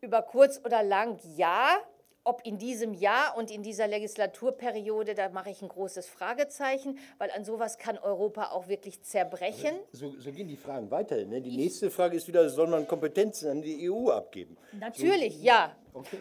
über 0.00 0.22
kurz 0.22 0.60
oder 0.64 0.82
lang 0.82 1.18
ja, 1.36 1.76
ob 2.24 2.42
in 2.44 2.58
diesem 2.58 2.92
Jahr 2.92 3.36
und 3.36 3.50
in 3.50 3.62
dieser 3.62 3.86
Legislaturperiode, 3.86 5.14
da 5.14 5.30
mache 5.30 5.50
ich 5.50 5.62
ein 5.62 5.68
großes 5.68 6.06
Fragezeichen, 6.06 6.98
weil 7.18 7.30
an 7.30 7.44
sowas 7.44 7.78
kann 7.78 7.98
Europa 7.98 8.50
auch 8.50 8.68
wirklich 8.68 9.02
zerbrechen. 9.02 9.74
So, 9.92 10.12
so, 10.18 10.30
gehen 10.30 10.48
die 10.48 10.56
Fragen 10.56 10.90
weiter. 10.90 11.16
Ne? 11.24 11.40
Die 11.40 11.50
ich 11.50 11.56
nächste 11.56 11.90
Frage 11.90 12.16
ist 12.16 12.28
wieder, 12.28 12.48
soll 12.50 12.66
man 12.66 12.86
Kompetenzen 12.86 13.50
an 13.50 13.62
die 13.62 13.90
EU 13.90 14.10
abgeben? 14.10 14.56
Natürlich, 14.72 15.38
so, 15.38 15.44
ja. 15.44 15.74
Okay. 15.94 16.18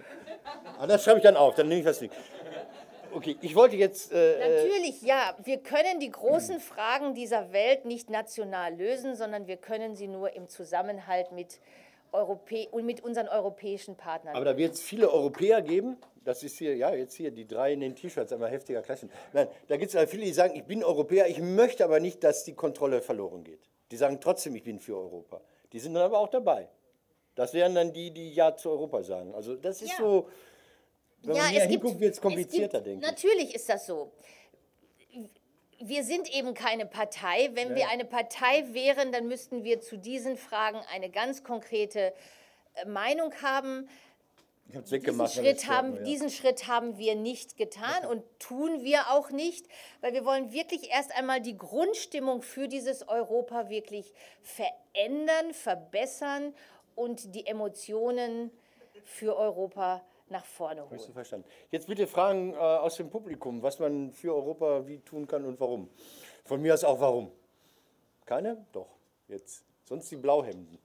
Ah, 0.77 0.87
das 0.87 1.03
schreibe 1.03 1.17
ich 1.19 1.23
dann 1.23 1.35
auf, 1.35 1.55
dann 1.55 1.67
nehme 1.67 1.81
ich 1.81 1.85
das 1.85 2.01
nicht. 2.01 2.13
Okay, 3.11 3.37
ich 3.41 3.55
wollte 3.55 3.75
jetzt. 3.75 4.11
Äh, 4.11 4.65
Natürlich, 4.65 5.01
ja. 5.01 5.35
Wir 5.43 5.57
können 5.57 5.99
die 5.99 6.11
großen 6.11 6.59
Fragen 6.59 7.15
dieser 7.15 7.51
Welt 7.51 7.85
nicht 7.85 8.09
national 8.09 8.75
lösen, 8.75 9.15
sondern 9.15 9.47
wir 9.47 9.57
können 9.57 9.95
sie 9.95 10.07
nur 10.07 10.35
im 10.35 10.47
Zusammenhalt 10.47 11.31
mit 11.31 11.59
Europä 12.11 12.67
und 12.71 12.85
mit 12.85 13.03
unseren 13.03 13.27
europäischen 13.27 13.95
Partnern. 13.95 14.35
Aber 14.35 14.45
da 14.45 14.57
wird 14.57 14.73
es 14.73 14.81
viele 14.81 15.11
Europäer 15.11 15.61
geben. 15.61 15.97
Das 16.23 16.43
ist 16.43 16.57
hier, 16.57 16.75
ja, 16.75 16.93
jetzt 16.93 17.15
hier 17.15 17.31
die 17.31 17.47
drei 17.47 17.73
in 17.73 17.79
den 17.79 17.95
T-Shirts, 17.95 18.31
einmal 18.31 18.51
heftiger 18.51 18.81
Klassen. 18.81 19.09
Nein, 19.33 19.47
da 19.67 19.77
gibt 19.77 19.93
es 19.93 20.09
viele, 20.09 20.25
die 20.25 20.33
sagen, 20.33 20.55
ich 20.55 20.65
bin 20.65 20.83
Europäer, 20.83 21.27
ich 21.27 21.39
möchte 21.39 21.83
aber 21.83 21.99
nicht, 21.99 22.23
dass 22.23 22.43
die 22.43 22.53
Kontrolle 22.53 23.01
verloren 23.01 23.43
geht. 23.43 23.61
Die 23.91 23.97
sagen 23.97 24.19
trotzdem, 24.21 24.55
ich 24.55 24.63
bin 24.63 24.79
für 24.79 24.97
Europa. 24.97 25.41
Die 25.71 25.79
sind 25.79 25.93
dann 25.93 26.03
aber 26.03 26.19
auch 26.19 26.29
dabei. 26.29 26.67
Das 27.35 27.53
wären 27.53 27.73
dann 27.73 27.93
die, 27.93 28.11
die 28.11 28.33
Ja 28.33 28.55
zu 28.55 28.69
Europa 28.69 29.01
sagen. 29.01 29.33
Also 29.33 29.55
das 29.55 29.81
ist 29.81 29.91
ja. 29.91 29.97
so, 29.97 30.27
wenn 31.23 31.35
ja, 31.35 31.43
man 31.43 31.51
hier 31.51 31.61
hinguckt, 31.61 31.99
wird 31.99 32.13
es 32.13 32.21
komplizierter, 32.21 32.81
denke 32.81 33.05
ich. 33.05 33.11
Natürlich 33.11 33.55
ist 33.55 33.69
das 33.69 33.85
so 33.85 34.11
wir 35.79 36.03
sind 36.03 36.33
eben 36.33 36.53
keine 36.53 36.85
Partei. 36.85 37.51
Wenn 37.53 37.69
ja. 37.69 37.75
wir 37.75 37.89
eine 37.89 38.05
Partei 38.05 38.65
wären, 38.71 39.11
dann 39.11 39.27
müssten 39.27 39.63
wir 39.63 39.81
zu 39.81 39.97
diesen 39.97 40.37
Fragen 40.37 40.79
eine 40.93 41.09
ganz 41.09 41.43
konkrete 41.43 42.13
äh, 42.75 42.85
Meinung 42.85 43.33
haben. 43.41 43.89
Diesen 44.71 45.27
Schritt, 45.27 45.67
haben, 45.67 45.95
ja. 45.95 46.03
diesen 46.03 46.29
Schritt 46.29 46.67
haben 46.67 46.99
wir 46.99 47.15
nicht 47.15 47.57
getan 47.57 48.05
und 48.07 48.23
tun 48.37 48.83
wir 48.83 49.09
auch 49.09 49.31
nicht, 49.31 49.65
weil 50.01 50.13
wir 50.13 50.25
wollen 50.25 50.51
wirklich 50.51 50.91
erst 50.91 51.11
einmal 51.17 51.41
die 51.41 51.57
Grundstimmung 51.57 52.43
für 52.43 52.67
dieses 52.67 53.07
Europa 53.07 53.69
wirklich 53.69 54.13
verändern, 54.43 55.53
verbessern 55.53 56.53
und 56.95 57.33
die 57.33 57.47
Emotionen 57.47 58.51
für 59.05 59.35
Europa 59.35 60.03
nach 60.31 60.45
vorne 60.45 60.81
holen. 60.81 60.91
Müssen 60.91 61.13
verstanden. 61.13 61.47
Jetzt 61.71 61.87
bitte 61.87 62.07
Fragen 62.07 62.53
äh, 62.53 62.57
aus 62.57 62.95
dem 62.95 63.09
Publikum, 63.09 63.61
was 63.61 63.79
man 63.79 64.11
für 64.11 64.33
Europa 64.33 64.87
wie 64.87 64.99
tun 64.99 65.27
kann 65.27 65.45
und 65.45 65.59
warum. 65.59 65.89
Von 66.45 66.61
mir 66.61 66.73
aus 66.73 66.83
auch 66.83 66.99
warum. 66.99 67.31
Keine? 68.25 68.65
Doch. 68.71 68.89
Jetzt. 69.27 69.65
Sonst 69.83 70.09
die 70.11 70.17
Blauhemden. 70.17 70.77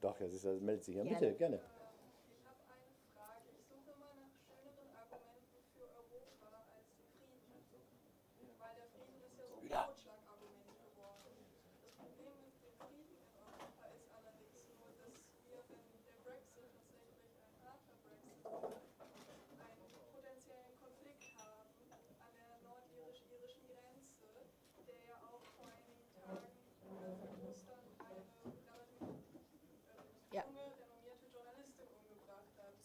Doch, 0.00 0.16
das, 0.18 0.32
ist, 0.32 0.44
das 0.44 0.60
meldet 0.60 0.84
sich 0.84 0.96
ja. 0.96 1.02
Gerne. 1.02 1.18
Bitte, 1.18 1.34
gerne. 1.34 1.60
Argumenten 5.10 5.64
für 5.74 5.82
Europa 5.82 6.62
als 6.76 6.86
Frieden, 6.94 8.52
weil 8.58 8.74
der 8.76 8.86
Frieden 8.94 9.27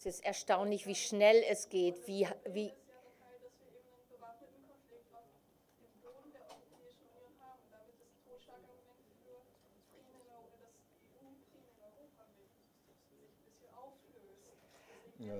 Es 0.06 0.16
ist 0.16 0.24
erstaunlich, 0.26 0.86
wie 0.86 0.94
schnell 0.94 1.42
es 1.48 1.70
geht, 1.70 2.06
wie, 2.06 2.28
wie 2.50 2.70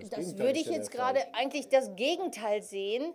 das, 0.00 0.08
das 0.08 0.38
würde 0.38 0.58
ich 0.58 0.68
jetzt 0.68 0.90
gerade 0.90 1.34
eigentlich 1.34 1.68
das 1.68 1.94
Gegenteil 1.94 2.62
sehen. 2.62 3.12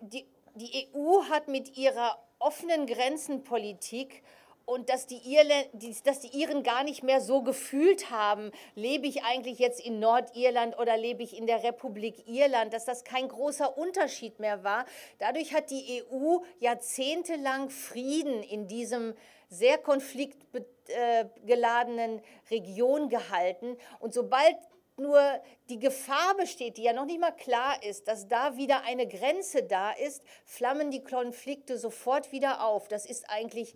Die, 0.00 0.24
die 0.54 0.88
EU 0.94 1.24
hat 1.24 1.48
mit 1.48 1.76
ihrer 1.76 2.26
offenen 2.38 2.86
Grenzenpolitik 2.86 4.22
und 4.64 4.88
dass 4.88 5.06
die, 5.06 5.20
Irland, 5.24 5.68
dass 6.04 6.20
die 6.20 6.38
Iren 6.38 6.62
gar 6.62 6.84
nicht 6.84 7.02
mehr 7.02 7.20
so 7.20 7.42
gefühlt 7.42 8.10
haben, 8.10 8.50
lebe 8.74 9.06
ich 9.06 9.24
eigentlich 9.24 9.58
jetzt 9.58 9.84
in 9.84 9.98
Nordirland 9.98 10.78
oder 10.78 10.96
lebe 10.96 11.22
ich 11.22 11.36
in 11.36 11.46
der 11.46 11.62
Republik 11.62 12.26
Irland, 12.28 12.72
dass 12.72 12.84
das 12.84 13.04
kein 13.04 13.28
großer 13.28 13.76
Unterschied 13.76 14.38
mehr 14.38 14.64
war. 14.64 14.86
Dadurch 15.18 15.54
hat 15.54 15.70
die 15.70 16.02
EU 16.10 16.38
jahrzehntelang 16.60 17.70
Frieden 17.70 18.42
in 18.42 18.68
diesem 18.68 19.14
sehr 19.48 19.78
konfliktgeladenen 19.78 22.22
Region 22.50 23.08
gehalten. 23.08 23.76
Und 23.98 24.14
sobald 24.14 24.56
nur 24.96 25.20
die 25.68 25.78
Gefahr 25.78 26.36
besteht, 26.36 26.76
die 26.76 26.84
ja 26.84 26.92
noch 26.92 27.06
nicht 27.06 27.20
mal 27.20 27.32
klar 27.32 27.82
ist, 27.82 28.06
dass 28.06 28.28
da 28.28 28.56
wieder 28.56 28.82
eine 28.82 29.08
Grenze 29.08 29.62
da 29.62 29.92
ist, 29.92 30.22
flammen 30.44 30.90
die 30.90 31.02
Konflikte 31.02 31.78
sofort 31.78 32.32
wieder 32.32 32.64
auf. 32.64 32.86
Das 32.86 33.06
ist 33.06 33.24
eigentlich 33.28 33.74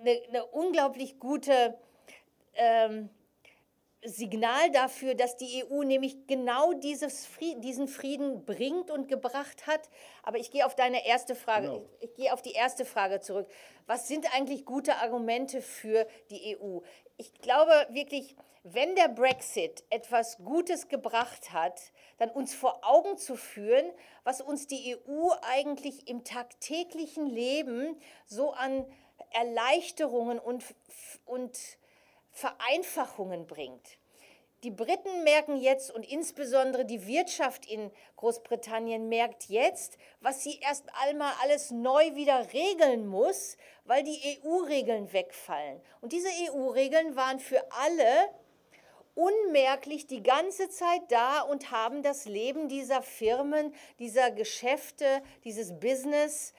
eine, 0.00 0.20
eine 0.28 0.46
unglaublich 0.46 1.18
gute 1.18 1.78
ähm, 2.54 3.10
Signal 4.02 4.70
dafür, 4.70 5.14
dass 5.14 5.36
die 5.36 5.64
EU 5.64 5.82
nämlich 5.82 6.26
genau 6.26 6.72
dieses 6.72 7.26
Frieden, 7.26 7.60
diesen 7.60 7.86
Frieden 7.86 8.46
bringt 8.46 8.90
und 8.90 9.08
gebracht 9.08 9.66
hat. 9.66 9.90
Aber 10.22 10.38
ich 10.38 10.50
gehe 10.50 10.64
auf 10.64 10.74
deine 10.74 11.06
erste 11.06 11.34
Frage, 11.34 11.66
genau. 11.66 11.84
ich, 12.00 12.08
ich 12.08 12.14
gehe 12.14 12.32
auf 12.32 12.40
die 12.40 12.52
erste 12.52 12.84
Frage 12.86 13.20
zurück. 13.20 13.46
Was 13.86 14.08
sind 14.08 14.34
eigentlich 14.34 14.64
gute 14.64 14.96
Argumente 14.96 15.60
für 15.60 16.06
die 16.30 16.56
EU? 16.56 16.78
Ich 17.18 17.34
glaube 17.42 17.72
wirklich, 17.90 18.36
wenn 18.62 18.94
der 18.94 19.08
Brexit 19.08 19.84
etwas 19.90 20.38
Gutes 20.38 20.88
gebracht 20.88 21.52
hat, 21.52 21.80
dann 22.18 22.30
uns 22.30 22.54
vor 22.54 22.80
Augen 22.82 23.18
zu 23.18 23.36
führen, 23.36 23.90
was 24.24 24.40
uns 24.40 24.66
die 24.66 24.96
EU 24.96 25.30
eigentlich 25.42 26.08
im 26.08 26.24
tagtäglichen 26.24 27.26
Leben 27.26 28.00
so 28.26 28.52
an 28.52 28.86
Erleichterungen 29.30 30.38
und, 30.38 30.64
und 31.24 31.58
Vereinfachungen 32.32 33.46
bringt. 33.46 33.98
Die 34.62 34.70
Briten 34.70 35.24
merken 35.24 35.56
jetzt 35.56 35.90
und 35.90 36.06
insbesondere 36.06 36.84
die 36.84 37.06
Wirtschaft 37.06 37.64
in 37.64 37.90
Großbritannien 38.16 39.08
merkt 39.08 39.48
jetzt, 39.48 39.96
was 40.20 40.42
sie 40.42 40.58
erst 40.60 40.84
einmal 41.02 41.32
alles 41.42 41.70
neu 41.70 42.14
wieder 42.14 42.52
regeln 42.52 43.06
muss, 43.06 43.56
weil 43.84 44.02
die 44.02 44.38
EU-Regeln 44.44 45.14
wegfallen. 45.14 45.80
Und 46.02 46.12
diese 46.12 46.28
EU-Regeln 46.28 47.16
waren 47.16 47.38
für 47.38 47.64
alle 47.72 48.28
unmerklich 49.14 50.06
die 50.06 50.22
ganze 50.22 50.68
Zeit 50.68 51.02
da 51.08 51.40
und 51.40 51.70
haben 51.70 52.02
das 52.02 52.26
Leben 52.26 52.68
dieser 52.68 53.00
Firmen, 53.00 53.74
dieser 53.98 54.30
Geschäfte, 54.30 55.22
dieses 55.44 55.80
Business 55.80 56.52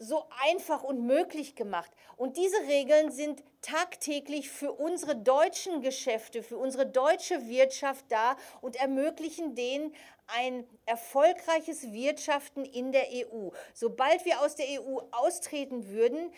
so 0.00 0.24
einfach 0.42 0.82
und 0.82 1.06
möglich 1.06 1.54
gemacht. 1.54 1.90
Und 2.16 2.38
diese 2.38 2.56
Regeln 2.66 3.12
sind 3.12 3.44
tagtäglich 3.60 4.50
für 4.50 4.72
unsere 4.72 5.14
deutschen 5.14 5.82
Geschäfte, 5.82 6.42
für 6.42 6.56
unsere 6.56 6.86
deutsche 6.86 7.46
Wirtschaft 7.48 8.06
da 8.08 8.36
und 8.62 8.76
ermöglichen 8.76 9.54
denen 9.54 9.94
ein 10.26 10.66
erfolgreiches 10.86 11.92
Wirtschaften 11.92 12.64
in 12.64 12.92
der 12.92 13.08
EU. 13.12 13.50
Sobald 13.74 14.24
wir 14.24 14.40
aus 14.40 14.56
der 14.56 14.66
EU 14.80 15.00
austreten 15.10 15.88
würden, 15.88 16.32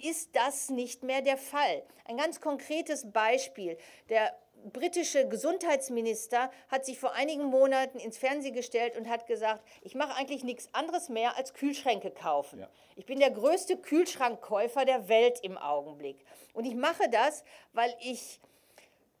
ist 0.00 0.36
das 0.36 0.70
nicht 0.70 1.02
mehr 1.02 1.22
der 1.22 1.38
Fall. 1.38 1.82
Ein 2.04 2.18
ganz 2.18 2.40
konkretes 2.40 3.10
Beispiel. 3.10 3.76
Der 4.08 4.32
britische 4.72 5.28
Gesundheitsminister 5.28 6.50
hat 6.68 6.84
sich 6.84 6.98
vor 6.98 7.12
einigen 7.14 7.44
Monaten 7.44 7.98
ins 7.98 8.18
Fernsehen 8.18 8.54
gestellt 8.54 8.96
und 8.96 9.08
hat 9.08 9.26
gesagt, 9.26 9.62
ich 9.82 9.94
mache 9.94 10.14
eigentlich 10.14 10.44
nichts 10.44 10.68
anderes 10.72 11.08
mehr 11.08 11.36
als 11.36 11.54
Kühlschränke 11.54 12.10
kaufen. 12.10 12.60
Ja. 12.60 12.68
Ich 12.96 13.06
bin 13.06 13.20
der 13.20 13.30
größte 13.30 13.76
Kühlschrankkäufer 13.76 14.84
der 14.84 15.08
Welt 15.08 15.40
im 15.42 15.56
Augenblick. 15.56 16.24
Und 16.52 16.64
ich 16.64 16.74
mache 16.74 17.08
das, 17.10 17.44
weil 17.72 17.94
ich 18.00 18.40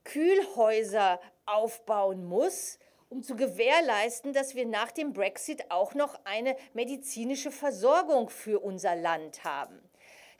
Kühlhäuser 0.04 1.20
aufbauen 1.46 2.24
muss, 2.24 2.78
um 3.08 3.22
zu 3.22 3.36
gewährleisten, 3.36 4.32
dass 4.32 4.54
wir 4.54 4.66
nach 4.66 4.90
dem 4.90 5.12
Brexit 5.12 5.70
auch 5.70 5.94
noch 5.94 6.18
eine 6.24 6.56
medizinische 6.74 7.50
Versorgung 7.50 8.28
für 8.28 8.60
unser 8.60 8.96
Land 8.96 9.44
haben. 9.44 9.87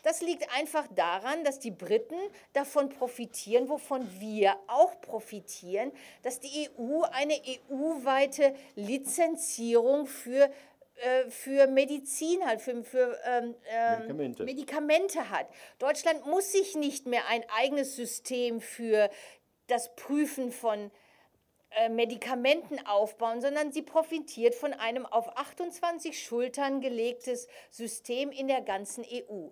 Das 0.02 0.20
liegt 0.22 0.48
einfach 0.56 0.86
daran, 0.94 1.42
dass 1.44 1.58
die 1.58 1.72
Briten 1.72 2.18
davon 2.52 2.88
profitieren, 2.88 3.68
wovon 3.68 4.08
wir 4.20 4.56
auch 4.68 5.00
profitieren, 5.00 5.92
dass 6.22 6.40
die 6.40 6.68
EU 6.78 7.02
eine 7.02 7.34
EU-weite 7.34 8.54
Lizenzierung 8.76 10.06
für 10.06 10.50
äh, 10.98 11.30
für 11.30 11.68
Medizin 11.68 12.44
hat, 12.44 12.60
für, 12.60 12.82
für 12.82 13.16
ähm, 13.24 13.54
ähm, 13.68 13.98
Medikamente. 13.98 14.44
Medikamente 14.44 15.30
hat. 15.30 15.46
Deutschland 15.78 16.26
muss 16.26 16.50
sich 16.50 16.74
nicht 16.74 17.06
mehr 17.06 17.28
ein 17.28 17.44
eigenes 17.56 17.94
System 17.94 18.60
für 18.60 19.08
das 19.68 19.94
Prüfen 19.94 20.50
von 20.50 20.90
äh, 21.70 21.88
Medikamenten 21.88 22.84
aufbauen, 22.84 23.40
sondern 23.40 23.70
sie 23.70 23.82
profitiert 23.82 24.56
von 24.56 24.72
einem 24.72 25.06
auf 25.06 25.36
28 25.36 26.20
Schultern 26.20 26.80
gelegtes 26.80 27.46
System 27.70 28.32
in 28.32 28.48
der 28.48 28.62
ganzen 28.62 29.04
EU. 29.04 29.50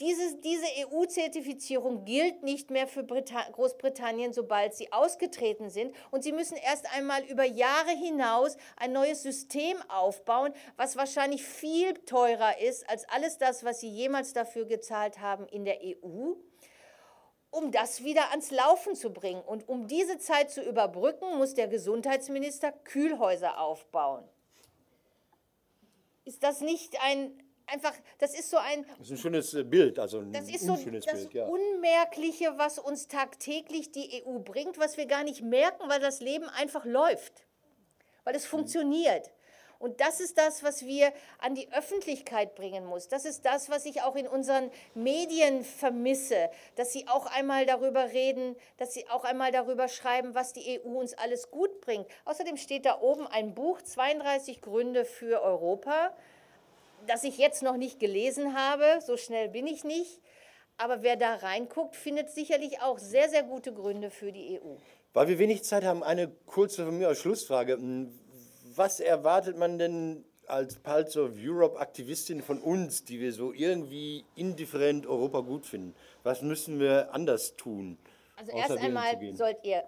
Diese, 0.00 0.36
diese 0.36 0.64
EU-Zertifizierung 0.78 2.06
gilt 2.06 2.42
nicht 2.42 2.70
mehr 2.70 2.86
für 2.86 3.02
Brita 3.02 3.42
Großbritannien, 3.52 4.32
sobald 4.32 4.74
sie 4.74 4.90
ausgetreten 4.92 5.68
sind. 5.68 5.94
Und 6.10 6.24
sie 6.24 6.32
müssen 6.32 6.56
erst 6.56 6.90
einmal 6.94 7.22
über 7.24 7.44
Jahre 7.44 7.90
hinaus 7.90 8.56
ein 8.76 8.92
neues 8.92 9.22
System 9.22 9.76
aufbauen, 9.88 10.54
was 10.76 10.96
wahrscheinlich 10.96 11.44
viel 11.44 11.92
teurer 11.94 12.58
ist 12.60 12.88
als 12.88 13.06
alles 13.10 13.36
das, 13.36 13.62
was 13.62 13.80
sie 13.80 13.90
jemals 13.90 14.32
dafür 14.32 14.64
gezahlt 14.64 15.20
haben 15.20 15.46
in 15.46 15.64
der 15.64 15.80
EU 15.82 16.34
um 17.50 17.72
das 17.72 18.04
wieder 18.04 18.30
ans 18.30 18.50
Laufen 18.50 18.94
zu 18.94 19.12
bringen. 19.12 19.42
Und 19.42 19.68
um 19.68 19.88
diese 19.88 20.18
Zeit 20.18 20.50
zu 20.50 20.62
überbrücken, 20.62 21.36
muss 21.36 21.54
der 21.54 21.68
Gesundheitsminister 21.68 22.70
Kühlhäuser 22.70 23.60
aufbauen. 23.60 24.24
Ist 26.24 26.44
das 26.44 26.60
nicht 26.60 27.02
ein 27.02 27.32
einfach, 27.70 27.94
das 28.18 28.38
ist 28.38 28.50
so 28.50 28.56
ein. 28.56 28.84
Das 28.98 29.06
ist 29.06 29.12
ein 29.12 29.18
schönes 29.18 29.54
äh, 29.54 29.64
Bild, 29.64 29.98
also 29.98 30.18
ein 30.18 30.32
das 30.32 30.48
ist 30.48 30.60
so 30.60 30.76
das 30.76 31.06
Bild, 31.06 31.34
ja. 31.34 31.46
Unmerkliche, 31.46 32.56
was 32.56 32.78
uns 32.78 33.08
tagtäglich 33.08 33.92
die 33.92 34.22
EU 34.24 34.38
bringt, 34.38 34.78
was 34.78 34.96
wir 34.96 35.06
gar 35.06 35.24
nicht 35.24 35.42
merken, 35.42 35.88
weil 35.88 36.00
das 36.00 36.20
Leben 36.20 36.48
einfach 36.48 36.84
läuft, 36.84 37.44
weil 38.24 38.34
es 38.34 38.44
mhm. 38.44 38.48
funktioniert. 38.48 39.30
Und 39.80 40.02
das 40.02 40.20
ist 40.20 40.36
das, 40.36 40.62
was 40.62 40.84
wir 40.84 41.10
an 41.38 41.54
die 41.54 41.72
Öffentlichkeit 41.72 42.54
bringen 42.54 42.84
muss. 42.84 43.08
Das 43.08 43.24
ist 43.24 43.46
das, 43.46 43.70
was 43.70 43.86
ich 43.86 44.02
auch 44.02 44.14
in 44.14 44.28
unseren 44.28 44.70
Medien 44.94 45.64
vermisse, 45.64 46.50
dass 46.74 46.92
sie 46.92 47.08
auch 47.08 47.24
einmal 47.24 47.64
darüber 47.64 48.12
reden, 48.12 48.56
dass 48.76 48.92
sie 48.92 49.08
auch 49.08 49.24
einmal 49.24 49.52
darüber 49.52 49.88
schreiben, 49.88 50.34
was 50.34 50.52
die 50.52 50.78
EU 50.84 51.00
uns 51.00 51.14
alles 51.14 51.50
gut 51.50 51.80
bringt. 51.80 52.06
Außerdem 52.26 52.58
steht 52.58 52.84
da 52.84 53.00
oben 53.00 53.26
ein 53.26 53.54
Buch, 53.54 53.80
32 53.80 54.60
Gründe 54.60 55.06
für 55.06 55.40
Europa 55.40 56.14
das 57.06 57.24
ich 57.24 57.38
jetzt 57.38 57.62
noch 57.62 57.76
nicht 57.76 57.98
gelesen 57.98 58.54
habe, 58.54 59.00
so 59.04 59.16
schnell 59.16 59.48
bin 59.48 59.66
ich 59.66 59.84
nicht. 59.84 60.20
Aber 60.76 61.02
wer 61.02 61.16
da 61.16 61.34
reinguckt, 61.34 61.94
findet 61.94 62.30
sicherlich 62.30 62.80
auch 62.80 62.98
sehr, 62.98 63.28
sehr 63.28 63.42
gute 63.42 63.72
Gründe 63.72 64.10
für 64.10 64.32
die 64.32 64.60
EU. 64.60 64.76
Weil 65.12 65.28
wir 65.28 65.38
wenig 65.38 65.62
Zeit 65.64 65.84
haben, 65.84 66.02
eine 66.02 66.28
kurze 66.46 66.86
von 66.86 66.96
mir 66.96 67.08
als 67.08 67.18
Schlussfrage. 67.18 67.78
Was 68.74 69.00
erwartet 69.00 69.58
man 69.58 69.78
denn 69.78 70.24
als 70.46 70.76
Pulse 70.76 71.22
of 71.22 71.32
Europe 71.36 71.78
Aktivistin 71.78 72.42
von 72.42 72.58
uns, 72.58 73.04
die 73.04 73.20
wir 73.20 73.32
so 73.32 73.52
irgendwie 73.52 74.24
indifferent 74.36 75.06
Europa 75.06 75.40
gut 75.40 75.66
finden? 75.66 75.94
Was 76.22 76.42
müssen 76.42 76.80
wir 76.80 77.12
anders 77.12 77.56
tun? 77.56 77.98
Also 78.36 78.52
erst 78.52 78.78
einmal 78.78 79.18
sollt 79.34 79.58
ihr 79.64 79.84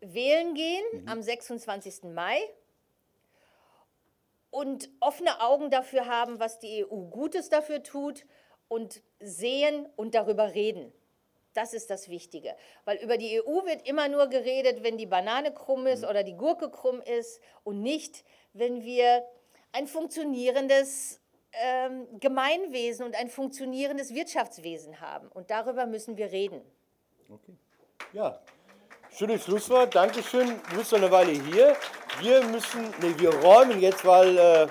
wählen 0.00 0.54
gehen 0.54 0.84
mhm. 1.02 1.08
am 1.08 1.22
26. 1.22 2.04
Mai 2.04 2.38
und 4.52 4.90
offene 5.00 5.40
Augen 5.40 5.70
dafür 5.70 6.06
haben, 6.06 6.38
was 6.38 6.58
die 6.58 6.84
EU 6.84 7.06
Gutes 7.06 7.48
dafür 7.48 7.82
tut 7.82 8.26
und 8.68 9.02
sehen 9.18 9.88
und 9.96 10.14
darüber 10.14 10.54
reden. 10.54 10.92
Das 11.54 11.72
ist 11.72 11.90
das 11.90 12.08
Wichtige. 12.08 12.54
Weil 12.84 12.98
über 12.98 13.16
die 13.16 13.40
EU 13.40 13.64
wird 13.64 13.88
immer 13.88 14.08
nur 14.08 14.28
geredet, 14.28 14.82
wenn 14.82 14.98
die 14.98 15.06
Banane 15.06 15.52
krumm 15.52 15.86
ist 15.86 16.04
oder 16.04 16.22
die 16.22 16.36
Gurke 16.36 16.70
krumm 16.70 17.00
ist 17.00 17.40
und 17.64 17.82
nicht, 17.82 18.24
wenn 18.52 18.82
wir 18.84 19.24
ein 19.72 19.86
funktionierendes 19.86 21.20
ähm, 21.52 22.06
Gemeinwesen 22.20 23.06
und 23.06 23.16
ein 23.16 23.30
funktionierendes 23.30 24.14
Wirtschaftswesen 24.14 25.00
haben. 25.00 25.28
Und 25.28 25.50
darüber 25.50 25.86
müssen 25.86 26.18
wir 26.18 26.30
reden. 26.30 26.60
Okay. 27.30 27.56
Ja, 28.12 28.38
Schönes 29.18 29.44
Schlusswort, 29.44 29.94
Dankeschön. 29.94 30.58
Du 30.70 30.76
bist 30.78 30.90
noch 30.90 30.98
eine 30.98 31.10
Weile 31.10 31.32
hier. 31.32 31.76
Wir 32.22 32.42
müssen, 32.44 32.94
nee, 33.02 33.14
wir 33.18 33.28
räumen 33.28 33.78
jetzt, 33.78 34.06
weil 34.06 34.38
äh, 34.38 34.66